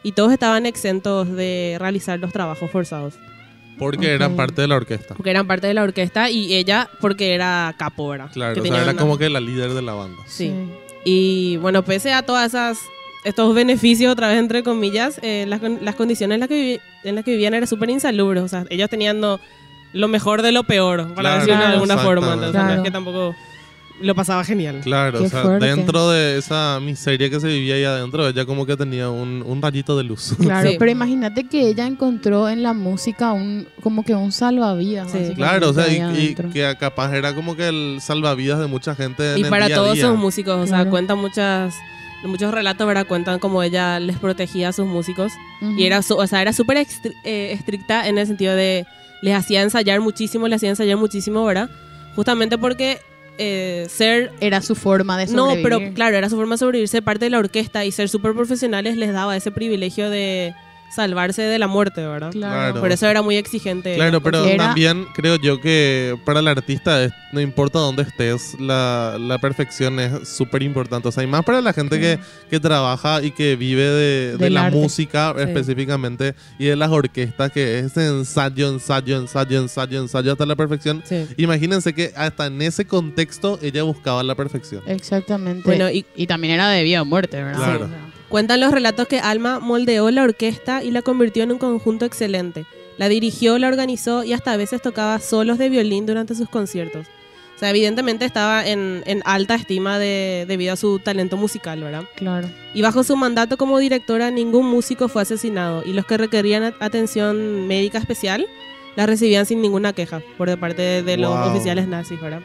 y 0.05 0.13
todos 0.13 0.33
estaban 0.33 0.67
exentos 0.67 1.29
de 1.35 1.75
realizar 1.81 2.17
los 2.21 2.33
trabajos 2.33 2.71
forzados, 2.71 3.15
Porque 3.77 4.07
Ok. 4.07 4.13
eran 4.13 4.37
parte 4.37 4.63
de 4.63 4.69
la 4.69 4.77
orquesta. 4.77 5.15
porque 5.17 5.31
eran 5.31 5.49
parte 5.49 5.67
de 5.67 5.75
la 5.75 5.83
orquesta 5.83 6.31
y 6.31 6.55
ella 6.55 6.89
porque 7.01 7.35
era 7.35 7.75
capo, 7.77 8.09
¿verdad? 8.11 8.31
Claro, 8.33 8.55
Que 8.55 8.61
o 8.61 8.65
sea, 8.67 8.75
era 8.83 8.93
una- 8.93 9.01
como 9.01 9.19
que 9.19 9.29
la 9.29 9.41
líder 9.41 9.75
de 9.75 9.83
la 9.83 9.95
banda. 9.95 10.17
Sí. 10.29 10.53
Y 11.05 11.57
bueno, 11.57 11.83
pese 11.85 12.13
a 12.13 12.23
todas 12.23 12.47
esas 12.47 12.79
estos 13.25 13.53
beneficios, 13.57 14.13
otra 14.13 14.29
vez 14.29 14.39
entre 14.39 14.63
comillas, 14.63 15.19
eh, 15.23 15.45
las, 15.49 15.61
las 15.61 15.97
condiciones 15.97 16.37
en 16.37 16.41
las 16.41 16.49
que, 16.49 16.55
vivi- 16.77 16.81
en 17.03 17.15
las 17.17 17.25
que 17.25 17.33
vivían 17.33 17.53
eran 17.55 17.67
súper 17.67 17.91
insalubres. 17.91 18.45
O 18.45 18.49
sea, 18.49 18.65
ellos 18.71 18.89
tenían 18.89 19.19
no- 19.21 19.41
lo 19.93 20.07
mejor 20.07 20.43
de 20.43 20.53
lo 20.53 20.63
peor, 20.65 21.09
para 21.15 21.21
Claro, 21.21 21.41
decirlo 21.41 21.61
de 21.67 21.73
alguna 21.73 21.99
forma. 21.99 22.35
Entonces, 22.35 22.63
no 22.63 22.73
es 22.75 22.81
que 22.83 22.91
tampoco 22.93 23.35
lo 24.01 24.15
pasaba 24.15 24.45
genial. 24.45 24.81
Claro, 24.83 25.19
Qué 25.21 25.27
o 25.27 25.29
sea, 25.29 25.43
fuerte. 25.43 25.67
dentro 25.67 26.11
de 26.11 26.39
esa 26.39 26.79
miseria 26.81 27.29
que 27.31 27.41
se 27.41 27.49
vivía 27.49 27.75
ahí 27.77 27.85
adentro, 27.85 28.29
ella 28.29 28.45
como 28.47 28.65
que 28.67 28.77
tenía 28.77 29.11
un, 29.11 29.43
un 29.47 29.61
rayito 29.63 29.97
de 29.97 30.05
luz. 30.05 30.35
Claro, 30.41 30.69
Sí. 30.71 30.77
pero 30.79 30.91
imagínate 30.91 31.45
que 31.49 31.69
ella 31.69 31.87
encontró 31.87 32.49
en 32.49 32.63
la 32.63 32.73
música 32.73 33.33
un 33.33 33.67
como 33.83 34.05
que 34.05 34.15
un 34.15 34.33
salvavidas. 34.33 35.11
Sí. 35.11 35.33
Claro, 35.35 35.71
o 35.71 35.73
sea, 35.73 35.89
y, 35.89 36.19
y 36.19 36.35
que 36.35 36.77
capaz 36.79 37.13
era 37.15 37.35
como 37.35 37.57
que 37.57 37.69
el 37.69 37.99
salvavidas 38.01 38.59
de 38.61 38.67
mucha 38.67 38.95
gente 38.95 39.33
en 39.33 39.39
Y 39.39 39.43
el 39.43 39.49
para 39.51 39.67
día 39.67 39.77
a 39.77 39.79
todos 39.79 39.95
día. 39.95 40.05
esos 40.05 40.17
músicos, 40.19 40.55
o 40.57 40.67
sea, 40.67 40.77
Claro. 40.79 40.91
cuentan 40.91 41.19
muchas 41.19 41.75
muchos 42.25 42.53
relatos, 42.53 42.85
¿verdad? 42.87 43.07
Cuentan 43.07 43.39
cómo 43.39 43.63
ella 43.63 44.01
les 44.01 44.19
protegía 44.19 44.71
a 44.71 44.73
sus 44.73 44.87
músicos. 44.87 45.33
Ujú. 45.63 45.79
Y 45.79 45.85
era, 45.87 46.03
su- 46.03 46.17
o 46.17 46.27
sea, 46.27 46.43
era 46.43 46.53
súper 46.53 46.77
eh, 46.79 47.53
estricta 47.53 48.09
en 48.09 48.19
el 48.19 48.27
sentido 48.27 48.55
de 48.57 48.87
les 49.23 49.35
hacía 49.37 49.63
ensayar 49.63 50.01
muchísimo, 50.01 50.49
les 50.49 50.57
hacía 50.57 50.71
ensayar 50.71 50.97
muchísimo, 50.97 51.45
¿verdad? 51.45 51.71
Justamente 52.17 52.59
porque 52.59 52.99
eh, 53.39 53.87
ser 53.89 54.33
Era 54.41 54.61
su 54.63 54.75
forma 54.75 55.17
de 55.17 55.27
No, 55.27 55.47
sobrevivir. 55.51 55.63
pero 55.63 55.95
claro, 55.95 56.17
era 56.17 56.29
su 56.29 56.37
forma 56.37 56.55
de 56.55 56.59
sobrevivir, 56.59 56.89
ser 56.89 57.03
parte 57.03 57.25
de 57.27 57.31
la 57.31 57.39
orquesta 57.39 57.85
y 57.85 57.93
ser 57.93 58.09
súper 58.09 58.35
profesionales 58.35 58.97
les 58.97 59.13
daba 59.13 59.37
ese 59.37 59.51
privilegio 59.51 60.11
de 60.11 60.55
salvarse 60.95 61.43
de 61.43 61.59
la 61.59 61.67
muerte, 61.67 62.07
¿verdad? 62.07 62.31
Claro. 62.33 62.81
Por 62.81 62.91
eso 62.93 63.07
era 63.07 63.23
muy 63.23 63.37
exigente. 63.37 63.95
Claro, 63.95 64.21
pero 64.23 64.45
Era- 64.45 64.67
también 64.67 65.07
creo 65.15 65.37
yo 65.37 65.61
que 65.61 66.17
para 66.25 66.41
el 66.41 66.49
artista 66.49 67.05
es- 67.05 67.13
no 67.33 67.41
importa 67.41 67.79
dónde 67.79 68.03
estés, 68.05 68.59
la, 68.59 69.17
la 69.21 69.39
perfección 69.39 70.01
es 70.01 70.29
súper 70.29 70.63
importante. 70.63 71.09
O 71.09 71.13
sea, 71.13 71.23
y 71.23 71.27
más 71.27 71.45
para 71.45 71.61
la 71.61 71.73
gente 71.73 72.01
que, 72.01 72.19
que 72.51 72.59
trabaja 72.59 73.23
y 73.23 73.31
que 73.33 73.55
vive 73.57 73.85
de, 73.85 74.51
la 74.51 74.67
arte. 74.67 74.79
música 74.79 75.35
Sí. 75.37 75.43
específicamente 75.43 76.35
y 76.59 76.67
de 76.67 76.77
las 76.77 76.91
orquestas, 76.91 77.53
que 77.53 77.81
es 77.81 77.97
ensayo, 77.97 78.69
ensayo, 78.69 79.19
ensayo, 79.19 79.59
ensayo, 79.61 80.01
ensayo 80.01 80.33
hasta 80.33 80.47
la 80.47 80.57
perfección. 80.57 81.03
Sí. 81.05 81.27
Imagínense 81.37 81.93
que 81.93 82.13
hasta 82.17 82.47
en 82.47 82.63
ese 82.63 82.87
contexto 82.87 83.59
ella 83.63 83.83
buscaba 83.83 84.23
la 84.23 84.35
perfección. 84.35 84.83
Exactamente. 84.87 85.63
Bueno, 85.65 85.91
y 85.91 86.07
y 86.17 86.27
también 86.27 86.55
era 86.55 86.69
de 86.71 86.83
vida 86.83 87.03
o 87.03 87.05
muerte, 87.05 87.43
¿verdad? 87.43 87.59
Claro. 87.63 87.89
Cuentan 88.29 88.61
los 88.61 88.73
relatos 88.73 89.09
que 89.09 89.21
Alma 89.21 89.59
moldeó 89.59 90.11
la 90.11 90.23
orquesta 90.23 90.83
y 90.85 90.91
la 90.91 91.03
convirtió 91.03 91.43
en 91.43 91.53
un 91.53 91.59
conjunto 91.59 92.05
excelente. 92.05 92.67
La 92.99 93.09
dirigió, 93.09 93.59
la 93.59 93.69
organizó 93.69 94.25
y 94.25 94.33
hasta 94.33 94.53
a 94.53 94.57
veces 94.57 94.83
tocaba 94.83 95.19
solos 95.21 95.57
de 95.59 95.69
violín 95.71 96.05
durante 96.05 96.35
sus 96.35 96.49
conciertos. 96.49 97.07
O 97.57 97.59
sea, 97.59 97.71
evidentemente 97.71 98.25
estaba 98.25 98.67
en, 98.67 99.03
en 99.07 99.21
alta 99.25 99.55
estima 99.55 99.99
de- 99.99 100.45
debido 100.47 100.73
a 100.73 100.77
su 100.77 100.99
talento 100.99 101.37
musical, 101.37 101.81
¿verdad? 101.83 102.05
Claro. 102.17 102.49
Y 102.75 102.83
bajo 102.83 103.03
su 103.03 103.17
mandato 103.17 103.57
como 103.57 103.79
directora, 103.79 104.31
ningún 104.31 104.67
músico 104.67 105.09
fue 105.09 105.23
asesinado 105.23 105.83
y 105.85 105.93
los 105.93 106.05
que 106.07 106.17
requerían 106.19 106.63
at- 106.65 106.75
atención 106.81 107.67
médica 107.67 107.99
especial 107.99 108.47
la 108.95 109.07
recibían 109.07 109.47
sin 109.47 109.61
ninguna 109.63 109.93
queja 109.93 110.21
por 110.37 110.49
de 110.49 110.57
parte 110.57 110.83
de, 110.83 111.03
de 111.03 111.17
los 111.17 111.35
oficiales 111.49 111.89
nazis, 111.89 112.21
¿verdad? 112.21 112.43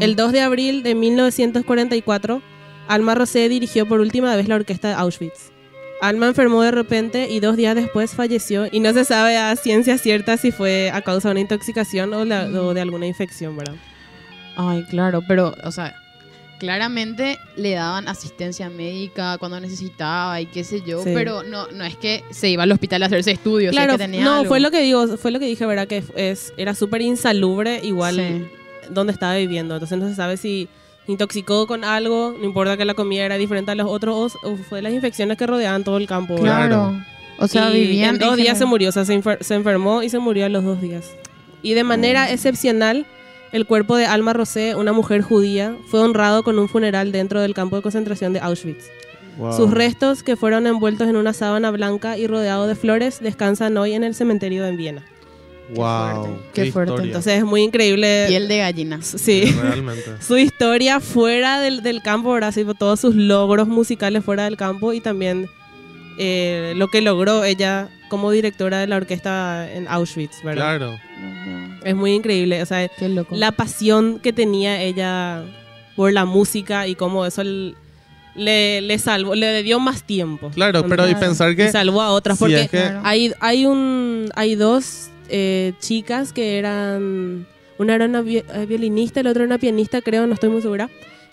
El 0.00 0.16
2 0.16 0.32
de 0.32 0.40
abril 0.40 0.82
de 0.82 0.94
1944, 0.94 2.42
Alma 2.88 3.14
Rosé 3.14 3.48
dirigió 3.48 3.86
por 3.86 4.00
última 4.00 4.34
vez 4.36 4.48
la 4.48 4.56
orquesta 4.56 4.88
de 4.88 4.94
Auschwitz. 4.94 5.50
Alma 6.00 6.26
enfermó 6.26 6.62
de 6.62 6.70
repente 6.70 7.28
y 7.30 7.40
dos 7.40 7.56
días 7.56 7.74
después 7.74 8.10
falleció 8.12 8.66
y 8.70 8.80
no 8.80 8.92
se 8.92 9.04
sabe 9.04 9.36
a 9.38 9.54
ciencia 9.56 9.96
cierta 9.96 10.36
si 10.36 10.50
fue 10.52 10.90
a 10.92 11.00
causa 11.02 11.28
de 11.28 11.32
una 11.32 11.40
intoxicación 11.40 12.12
o, 12.12 12.24
la- 12.24 12.44
o 12.46 12.74
de 12.74 12.80
alguna 12.82 13.06
infección, 13.06 13.56
¿verdad? 13.56 13.76
Ay, 14.56 14.84
claro, 14.90 15.22
pero, 15.26 15.54
o 15.64 15.70
sea, 15.72 15.94
claramente 16.58 17.38
le 17.56 17.72
daban 17.72 18.06
asistencia 18.08 18.68
médica 18.70 19.38
cuando 19.38 19.58
necesitaba 19.60 20.40
y 20.40 20.46
qué 20.46 20.62
sé 20.64 20.82
yo, 20.82 21.02
Sí. 21.02 21.10
pero 21.14 21.42
no, 21.42 21.68
no 21.68 21.84
es 21.84 21.96
que 21.96 22.22
se 22.30 22.50
iba 22.50 22.62
al 22.64 22.72
hospital 22.72 23.02
a 23.02 23.06
hacerse 23.06 23.32
estudios, 23.32 23.72
claro, 23.72 23.92
que 23.92 23.98
tenía 23.98 24.24
no, 24.24 24.34
algo. 24.36 24.48
fue 24.48 24.60
lo 24.60 24.70
que 24.70 24.80
digo, 24.80 25.16
fue 25.16 25.30
lo 25.30 25.38
que 25.40 25.46
dije, 25.46 25.64
¿verdad? 25.66 25.86
Que 25.88 26.02
es, 26.16 26.52
era 26.56 26.74
súper 26.74 27.02
insalubre 27.02 27.80
igual 27.82 28.16
Sí. 28.16 28.46
donde 28.90 29.12
estaba 29.12 29.36
viviendo. 29.36 29.74
Entonces 29.74 29.98
no 29.98 30.08
se 30.08 30.14
sabe 30.14 30.36
si 30.36 30.68
intoxicó 31.06 31.66
con 31.66 31.84
algo, 31.84 32.34
no 32.38 32.44
importa 32.44 32.76
que 32.76 32.84
la 32.84 32.94
comida 32.94 33.24
era 33.24 33.36
diferente 33.36 33.70
a 33.70 33.74
los 33.74 33.86
otros, 33.86 34.36
o, 34.42 34.56
fue 34.56 34.82
las 34.82 34.92
infecciones 34.92 35.36
que 35.36 35.46
rodeaban 35.46 35.84
todo 35.84 35.96
el 35.98 36.06
campo. 36.06 36.34
¿verdad? 36.34 36.66
Claro. 36.68 37.04
O 37.38 37.48
sea, 37.48 37.70
Y 37.70 37.80
vivían 37.80 38.14
en 38.14 38.20
dos 38.20 38.36
días 38.36 38.56
se 38.58 38.64
murió, 38.64 38.88
o 38.88 38.92
sea, 38.92 39.04
se, 39.04 39.20
enfer- 39.20 39.40
se 39.42 39.54
enfermó 39.54 40.02
y 40.02 40.08
se 40.08 40.18
murió 40.18 40.46
a 40.46 40.48
los 40.48 40.62
dos 40.64 40.80
días. 40.80 41.10
Y 41.62 41.74
de 41.74 41.82
manera 41.84 42.30
excepcional, 42.30 43.06
el 43.52 43.66
cuerpo 43.66 43.96
de 43.96 44.06
Alma 44.06 44.32
Rosé, 44.32 44.74
una 44.76 44.92
mujer 44.92 45.22
judía, 45.22 45.74
fue 45.88 46.00
honrado 46.00 46.42
con 46.44 46.58
un 46.58 46.68
funeral 46.68 47.10
dentro 47.12 47.40
del 47.40 47.54
campo 47.54 47.76
de 47.76 47.82
concentración 47.82 48.32
de 48.32 48.40
Auschwitz. 48.40 48.84
Wow. 49.38 49.52
Sus 49.52 49.70
restos, 49.72 50.22
que 50.22 50.36
fueron 50.36 50.66
envueltos 50.68 51.08
en 51.08 51.16
una 51.16 51.32
sábana 51.32 51.72
blanca 51.72 52.16
y 52.16 52.26
rodeados 52.28 52.68
de 52.68 52.76
flores, 52.76 53.18
descansan 53.20 53.76
hoy 53.76 53.94
en 53.94 54.04
el 54.04 54.14
cementerio 54.14 54.64
en 54.66 54.76
Viena. 54.76 55.02
Wow. 55.74 56.24
fuerte, 56.24 56.42
qué 56.52 56.72
fuerte. 56.72 56.90
historia. 56.92 57.06
Entonces 57.10 57.38
es 57.38 57.44
muy 57.44 57.62
increíble. 57.62 58.26
Piel 58.28 58.48
de 58.48 58.58
gallina. 58.58 59.00
Sí. 59.02 59.44
Realmente. 59.44 60.04
su 60.20 60.36
historia 60.36 61.00
fuera 61.00 61.60
del, 61.60 61.82
del 61.82 62.02
campo, 62.02 62.32
¿verdad? 62.32 62.52
Sí, 62.52 62.64
todos 62.78 63.00
sus 63.00 63.14
logros 63.14 63.66
musicales 63.68 64.24
fuera 64.24 64.44
del 64.44 64.56
campo 64.56 64.92
y 64.92 65.00
también 65.00 65.48
eh, 66.18 66.74
lo 66.76 66.88
que 66.88 67.00
logró 67.00 67.44
ella 67.44 67.88
como 68.08 68.30
directora 68.30 68.78
de 68.78 68.86
la 68.86 68.96
orquesta 68.96 69.70
en 69.72 69.88
Auschwitz, 69.88 70.42
¿verdad? 70.44 70.76
Claro. 70.78 70.98
Es 71.84 71.94
muy 71.94 72.12
increíble, 72.12 72.62
o 72.62 72.66
sea, 72.66 72.86
Qué 72.88 73.08
loco. 73.08 73.34
la 73.34 73.50
pasión 73.52 74.18
que 74.20 74.32
tenía 74.32 74.80
ella 74.82 75.42
por 75.96 76.12
la 76.12 76.24
música 76.24 76.86
y 76.86 76.94
cómo 76.94 77.26
eso 77.26 77.40
l- 77.42 77.74
le, 78.36 78.80
le 78.80 78.98
salvó, 78.98 79.34
le 79.34 79.62
dio 79.62 79.80
más 79.80 80.02
tiempo. 80.04 80.50
Claro, 80.50 80.86
pero 80.88 81.08
y 81.08 81.14
pensar 81.14 81.50
Y 81.52 81.56
que 81.56 81.70
salvó 81.72 82.00
a 82.02 82.10
otras 82.10 82.38
porque 82.38 82.62
es 82.62 82.70
que- 82.70 82.92
hay, 83.02 83.32
hay 83.40 83.66
un 83.66 84.28
hay 84.34 84.54
dos 84.54 85.08
eh, 85.28 85.72
chicas 85.80 86.32
que 86.32 86.58
eran 86.58 87.46
una 87.78 87.94
era 87.94 88.04
una 88.06 88.20
eh, 88.20 88.66
violinista 88.68 89.20
y 89.20 89.22
la 89.22 89.30
otra 89.30 89.44
una 89.44 89.58
pianista 89.58 90.00
creo 90.00 90.26
no 90.26 90.34
estoy 90.34 90.50
muy 90.50 90.62
segura 90.62 90.88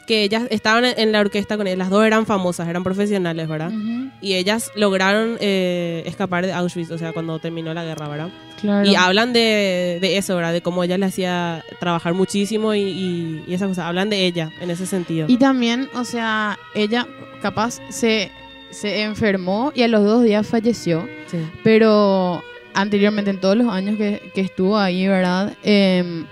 que 0.08 0.24
ellas 0.24 0.44
estaban 0.50 0.84
en, 0.84 1.12
la 1.12 1.20
orquesta 1.20 1.58
con 1.58 1.68
él 1.68 1.78
las 1.78 1.90
dos 1.92 2.04
eran 2.04 2.26
famosas 2.26 2.68
eran 2.68 2.84
profesionales 2.84 3.48
verdad 3.48 3.70
Ujú, 3.72 4.10
y 4.22 4.34
ellas 4.34 4.72
lograron 4.76 5.38
eh, 5.40 6.02
escapar 6.08 6.46
de 6.46 6.54
Auschwitz 6.54 6.90
o 6.92 6.98
sea 6.98 7.14
cuando 7.14 7.38
terminó 7.40 7.74
la 7.74 7.84
guerra 7.86 8.08
verdad 8.10 8.30
Claro. 8.60 8.88
y 8.90 8.96
hablan 8.96 9.34
de, 9.34 9.98
de 10.02 10.18
eso 10.18 10.36
verdad 10.36 10.54
de 10.54 10.62
cómo 10.62 10.84
ella 10.84 10.98
le 10.98 11.06
hacía 11.08 11.64
trabajar 11.80 12.14
muchísimo 12.14 12.74
y, 12.76 12.80
y, 12.82 13.44
y 13.48 13.54
esa 13.56 13.68
cosa 13.68 13.88
hablan 13.88 14.10
de 14.12 14.26
ella 14.28 14.52
en 14.62 14.70
ese 14.70 14.86
sentido. 14.86 15.26
Y 15.28 15.38
también, 15.38 15.90
o 15.96 16.04
sea, 16.04 16.60
ella 16.76 17.08
capaz 17.42 17.80
se, 17.90 18.30
se 18.70 19.02
enfermó 19.02 19.72
y 19.74 19.82
a 19.82 19.88
los 19.88 20.04
dos 20.04 20.24
días 20.24 20.46
falleció, 20.46 21.08
Sí. 21.26 21.38
pero 21.64 22.44
anteriormente, 22.74 23.32
en 23.32 23.40
todos 23.40 23.56
los 23.58 23.68
años 23.68 23.98
que, 23.98 24.32
que 24.34 24.42
estuvo 24.42 24.78
ahí, 24.78 25.08
¿verdad? 25.08 25.56
Em, 25.64 26.26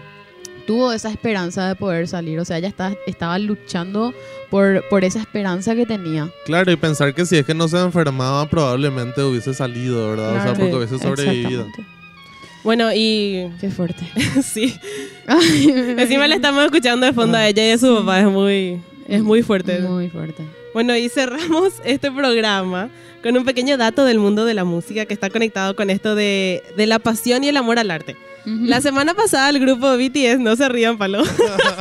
tuvo 0.68 0.94
esa 0.94 1.10
esperanza 1.10 1.68
de 1.68 1.76
poder 1.76 2.08
salir, 2.08 2.40
o 2.40 2.46
sea, 2.46 2.58
ella 2.60 2.68
estaba, 2.68 2.96
estaba 3.08 3.40
luchando 3.40 4.14
por, 4.52 4.84
por 4.90 5.04
esa 5.04 5.20
esperanza 5.20 5.76
que 5.76 5.86
tenía. 5.86 6.30
Claro, 6.46 6.72
y 6.72 6.76
pensar 6.76 7.14
que 7.16 7.26
si 7.26 7.38
es 7.38 7.46
que 7.46 7.54
no 7.54 7.68
se 7.68 7.80
enfermaba, 7.80 8.48
probablemente 8.48 9.22
hubiese 9.24 9.54
salido, 9.54 10.10
¿verdad? 10.12 10.30
o 10.30 10.34
sea, 10.34 10.42
Claro. 10.44 10.60
porque 10.60 10.76
hubiese 10.76 11.00
sobrevivido. 11.00 11.68
Bueno 12.64 12.92
y 12.94 13.50
Qué 13.62 13.70
fuerte. 13.70 14.04
sí 14.44 14.76
Ay, 15.26 15.96
Encima 15.98 16.28
le 16.28 16.36
estamos 16.36 16.64
escuchando 16.66 17.06
de 17.06 17.14
fondo 17.14 17.38
a 17.38 17.48
ella 17.48 17.66
y 17.66 17.72
a 17.72 17.78
su 17.78 17.96
papá. 18.00 18.20
Es 18.20 18.28
muy, 18.28 18.82
es 19.08 19.24
muy 19.24 19.42
fuerte. 19.44 19.80
Muy 19.80 20.10
fuerte. 20.10 20.44
Bueno, 20.80 20.96
y 20.96 21.10
cerramos 21.10 21.74
este 21.84 22.10
programa 22.10 22.90
con 23.22 23.36
un 23.36 23.44
pequeño 23.44 23.76
dato 23.76 24.06
del 24.06 24.18
mundo 24.18 24.46
de 24.46 24.54
la 24.54 24.64
música 24.64 25.04
que 25.04 25.14
está 25.14 25.30
conectado 25.30 25.76
con 25.76 25.90
esto 25.90 26.16
de, 26.16 26.64
de 26.78 26.88
la 26.88 27.00
pasión 27.00 27.44
y 27.44 27.50
el 27.50 27.58
amor 27.58 27.80
al 27.80 27.92
arte. 27.92 28.16
La 28.46 28.80
semana 28.80 29.14
pasada 29.14 29.50
el 29.50 29.60
grupo 29.60 29.98
BTS, 29.98 30.40
no 30.40 30.56
se 30.56 30.70
rían, 30.70 30.98
palo. 30.98 31.22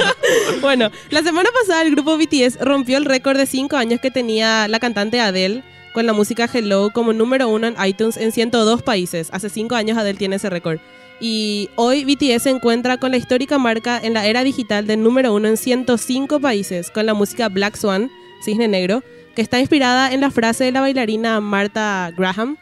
bueno, 0.61 0.91
la 1.11 1.23
semana 1.23 1.49
pasada 1.61 1.83
el 1.83 1.93
grupo 1.93 2.19
BTS 2.19 2.59
rompió 2.59 2.99
el 2.99 3.05
récord 3.05 3.37
de 3.37 3.47
5 3.47 3.77
años 3.77 4.01
que 4.01 4.11
tenía 4.11 4.67
la 4.67 4.81
cantante 4.81 5.21
Adele 5.21 5.63
con 5.95 6.05
la 6.05 6.13
música 6.13 6.51
Hello 6.53 6.91
como 6.93 7.13
número 7.13 7.49
uno 7.49 7.69
en 7.69 7.77
iTunes 7.87 8.17
en 8.17 8.33
102 8.33 8.83
países. 8.83 9.29
Hace 9.31 9.49
5 9.49 9.77
años 9.77 9.97
Adele 9.97 10.19
tiene 10.19 10.37
ese 10.37 10.51
récord. 10.51 10.81
Y 11.21 11.71
hoy 11.77 12.05
BTS 12.05 12.43
se 12.43 12.51
encuentra 12.51 12.99
con 12.99 13.13
la 13.13 13.17
histórica 13.17 13.59
marca 13.59 14.01
en 14.03 14.15
la 14.15 14.27
era 14.27 14.43
digital 14.43 14.89
del 14.89 15.05
número 15.05 15.33
uno 15.33 15.47
en 15.47 15.57
105 15.57 16.41
países 16.41 16.91
con 16.91 17.07
la 17.07 17.15
música 17.15 17.49
Black 17.49 17.77
Swan, 17.77 18.11
Cisne 18.43 18.69
Negro, 18.69 19.03
que 19.35 19.43
está 19.43 19.61
inspirada 19.61 20.13
en 20.13 20.21
la 20.21 20.31
frase 20.31 20.65
de 20.65 20.73
la 20.73 20.81
bailarina 20.81 21.41
Martha 21.41 22.11
Graham, 22.17 22.57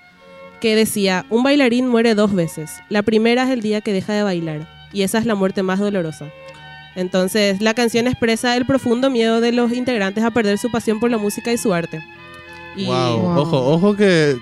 que 0.60 0.74
decía, 0.74 1.26
un 1.30 1.42
bailarín 1.42 1.88
muere 1.88 2.14
dos 2.14 2.34
veces. 2.34 2.70
La 2.88 3.02
primera 3.02 3.44
es 3.44 3.50
el 3.50 3.62
día 3.62 3.80
que 3.80 3.92
deja 3.92 4.12
de 4.14 4.22
bailar, 4.22 4.68
y 4.92 5.02
esa 5.02 5.18
es 5.18 5.26
la 5.26 5.34
muerte 5.34 5.62
más 5.62 5.78
dolorosa. 5.78 6.30
Entonces, 6.94 7.60
la 7.60 7.74
canción 7.74 8.06
expresa 8.06 8.56
el 8.56 8.64
profundo 8.64 9.10
miedo 9.10 9.40
de 9.40 9.52
los 9.52 9.72
integrantes 9.72 10.24
a 10.24 10.30
perder 10.30 10.58
su 10.58 10.70
pasión 10.70 10.98
por 10.98 11.10
la 11.10 11.18
música 11.18 11.52
y 11.52 11.58
su 11.58 11.74
arte. 11.74 12.02
Y 12.76 12.84
Wow. 12.86 13.18
Wow. 13.20 13.38
Ojo, 13.38 13.66
ojo 13.72 13.96
que 13.96 14.36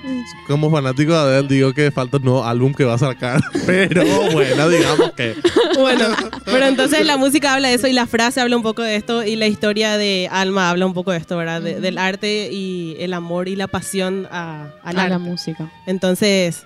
como 0.46 0.70
fanático 0.70 1.12
de 1.12 1.18
Adele 1.18 1.48
digo 1.48 1.72
que 1.72 1.90
falta 1.90 2.16
un 2.16 2.24
nuevo 2.24 2.44
álbum 2.44 2.72
que 2.74 2.84
va 2.84 2.94
a 2.94 2.98
sacar. 2.98 3.40
Pero 3.66 4.02
bueno, 4.32 4.68
digamos 4.68 5.12
que. 5.12 5.34
bueno, 5.78 6.06
pero 6.44 6.66
entonces 6.66 7.06
la 7.06 7.16
música 7.16 7.54
habla 7.54 7.68
de 7.68 7.74
eso 7.74 7.86
y 7.86 7.92
la 7.92 8.06
frase 8.06 8.40
habla 8.40 8.56
un 8.56 8.62
poco 8.62 8.82
de 8.82 8.96
esto 8.96 9.22
y 9.24 9.36
la 9.36 9.46
historia 9.46 9.96
de 9.96 10.28
Alma 10.30 10.70
habla 10.70 10.86
un 10.86 10.94
poco 10.94 11.12
de 11.12 11.18
esto, 11.18 11.36
¿verdad? 11.36 11.62
De- 11.62 11.80
del 11.80 11.98
arte 11.98 12.50
y 12.52 12.96
el 12.98 13.12
amor 13.14 13.48
y 13.48 13.56
la 13.56 13.66
pasión 13.68 14.26
a, 14.30 14.66
A 14.82 14.90
arte. 14.90 15.08
la 15.08 15.18
música. 15.18 15.70
Entonces, 15.86 16.64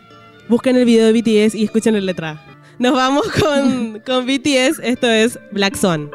busquen 0.49 0.77
el 0.77 0.85
video 0.85 1.07
de 1.07 1.13
BTS 1.13 1.55
y 1.55 1.65
escuchen 1.65 1.95
la 1.95 2.01
letra. 2.01 2.43
Nos 2.79 2.93
vamos 2.95 3.27
con, 3.41 4.01
con 4.07 4.27
BTS, 4.27 4.81
esto 4.83 5.09
es 5.11 5.39
Black 5.53 5.75
Swan. 5.77 6.11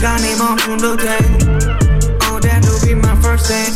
시간이 0.00 0.34
멈춘 0.36 0.76
듯해 0.78 1.18
Oh 2.28 2.40
that 2.40 2.64
will 2.64 2.80
be 2.84 2.92
my 2.94 3.14
first 3.20 3.48
date 3.48 3.74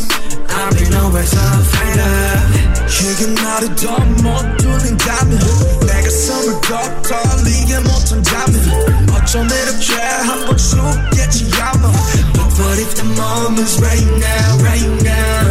I'll 0.49 0.73
be 0.75 0.85
always 0.95 1.33
a 1.33 1.47
fighter 1.71 2.71
이게 3.01 3.25
나를 3.41 3.75
더 3.75 3.97
못 4.21 4.57
두는다면 4.57 5.39
내가 5.87 6.09
숨을 6.09 6.61
더 6.61 7.01
떨리게 7.01 7.79
못한다면 7.79 8.55
어쩜 9.13 9.47
이렇게 9.47 9.95
한번 10.01 10.57
죽겠지 10.57 11.49
아마 11.59 11.91
But 12.33 12.49
what 12.59 12.79
if 12.79 12.93
the 12.95 13.05
moment's 13.05 13.79
right 13.79 14.05
now 14.19 14.57
right 14.63 15.03
now 15.03 15.44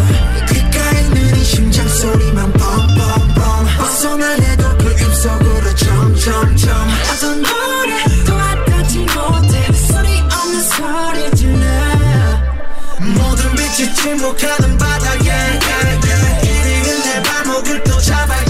빛이 13.55 13.93
침묵하는 13.95 14.77
바다에 14.77 15.19
yeah, 15.19 15.59
yeah. 15.65 16.49
이리는 16.49 17.03
내 17.03 17.23
발목을 17.23 17.83
또 17.83 17.99
잡아 17.99 18.44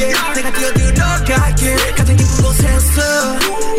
녹아게 0.00 0.14
내가 0.34 0.52
뛰어들어갈게. 0.52 1.76
가장 1.94 2.16
깊은 2.16 2.42
곳에서 2.42 3.02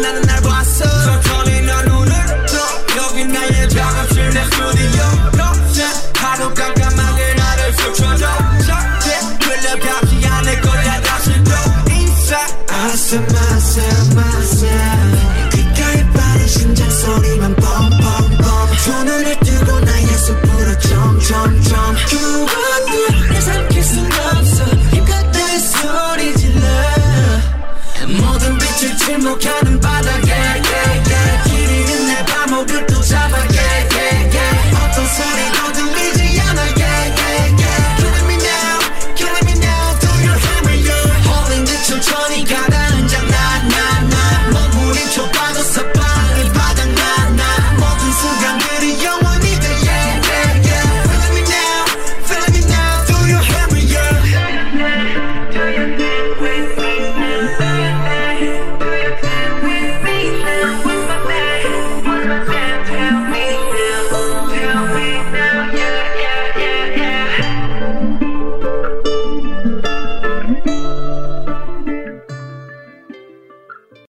나는 0.01 0.21
날 0.21 0.41
봤어. 0.41 0.85
천천히 1.03 1.61
난 1.61 1.85
눈을 1.85 2.13
떠 2.45 2.97
여기 2.97 3.25
나의 3.25 3.69
작업실 3.69 4.29
내 4.29 4.43
스튜디오 4.45 5.01
거제 5.31 5.83
하루 6.15 6.53
깜깜하게 6.53 7.33
나를 7.33 7.73
스쳐줘. 7.73 8.27
절대 8.67 9.19
끌려가지 9.45 10.27
않을 10.27 10.61
거야. 10.61 11.01
다시 11.01 11.43
또 11.43 11.51
inside 11.89 12.55
아슴 12.69 13.25
아슴 13.25 14.19
아슴 14.19 15.49
귓가에 15.49 16.07
빠른 16.11 16.47
심장 16.47 16.89
소리만 16.89 17.55
뻥뻥뻥. 17.55 18.41
두 18.83 18.91
눈을 19.03 19.39
뜨 19.39 19.50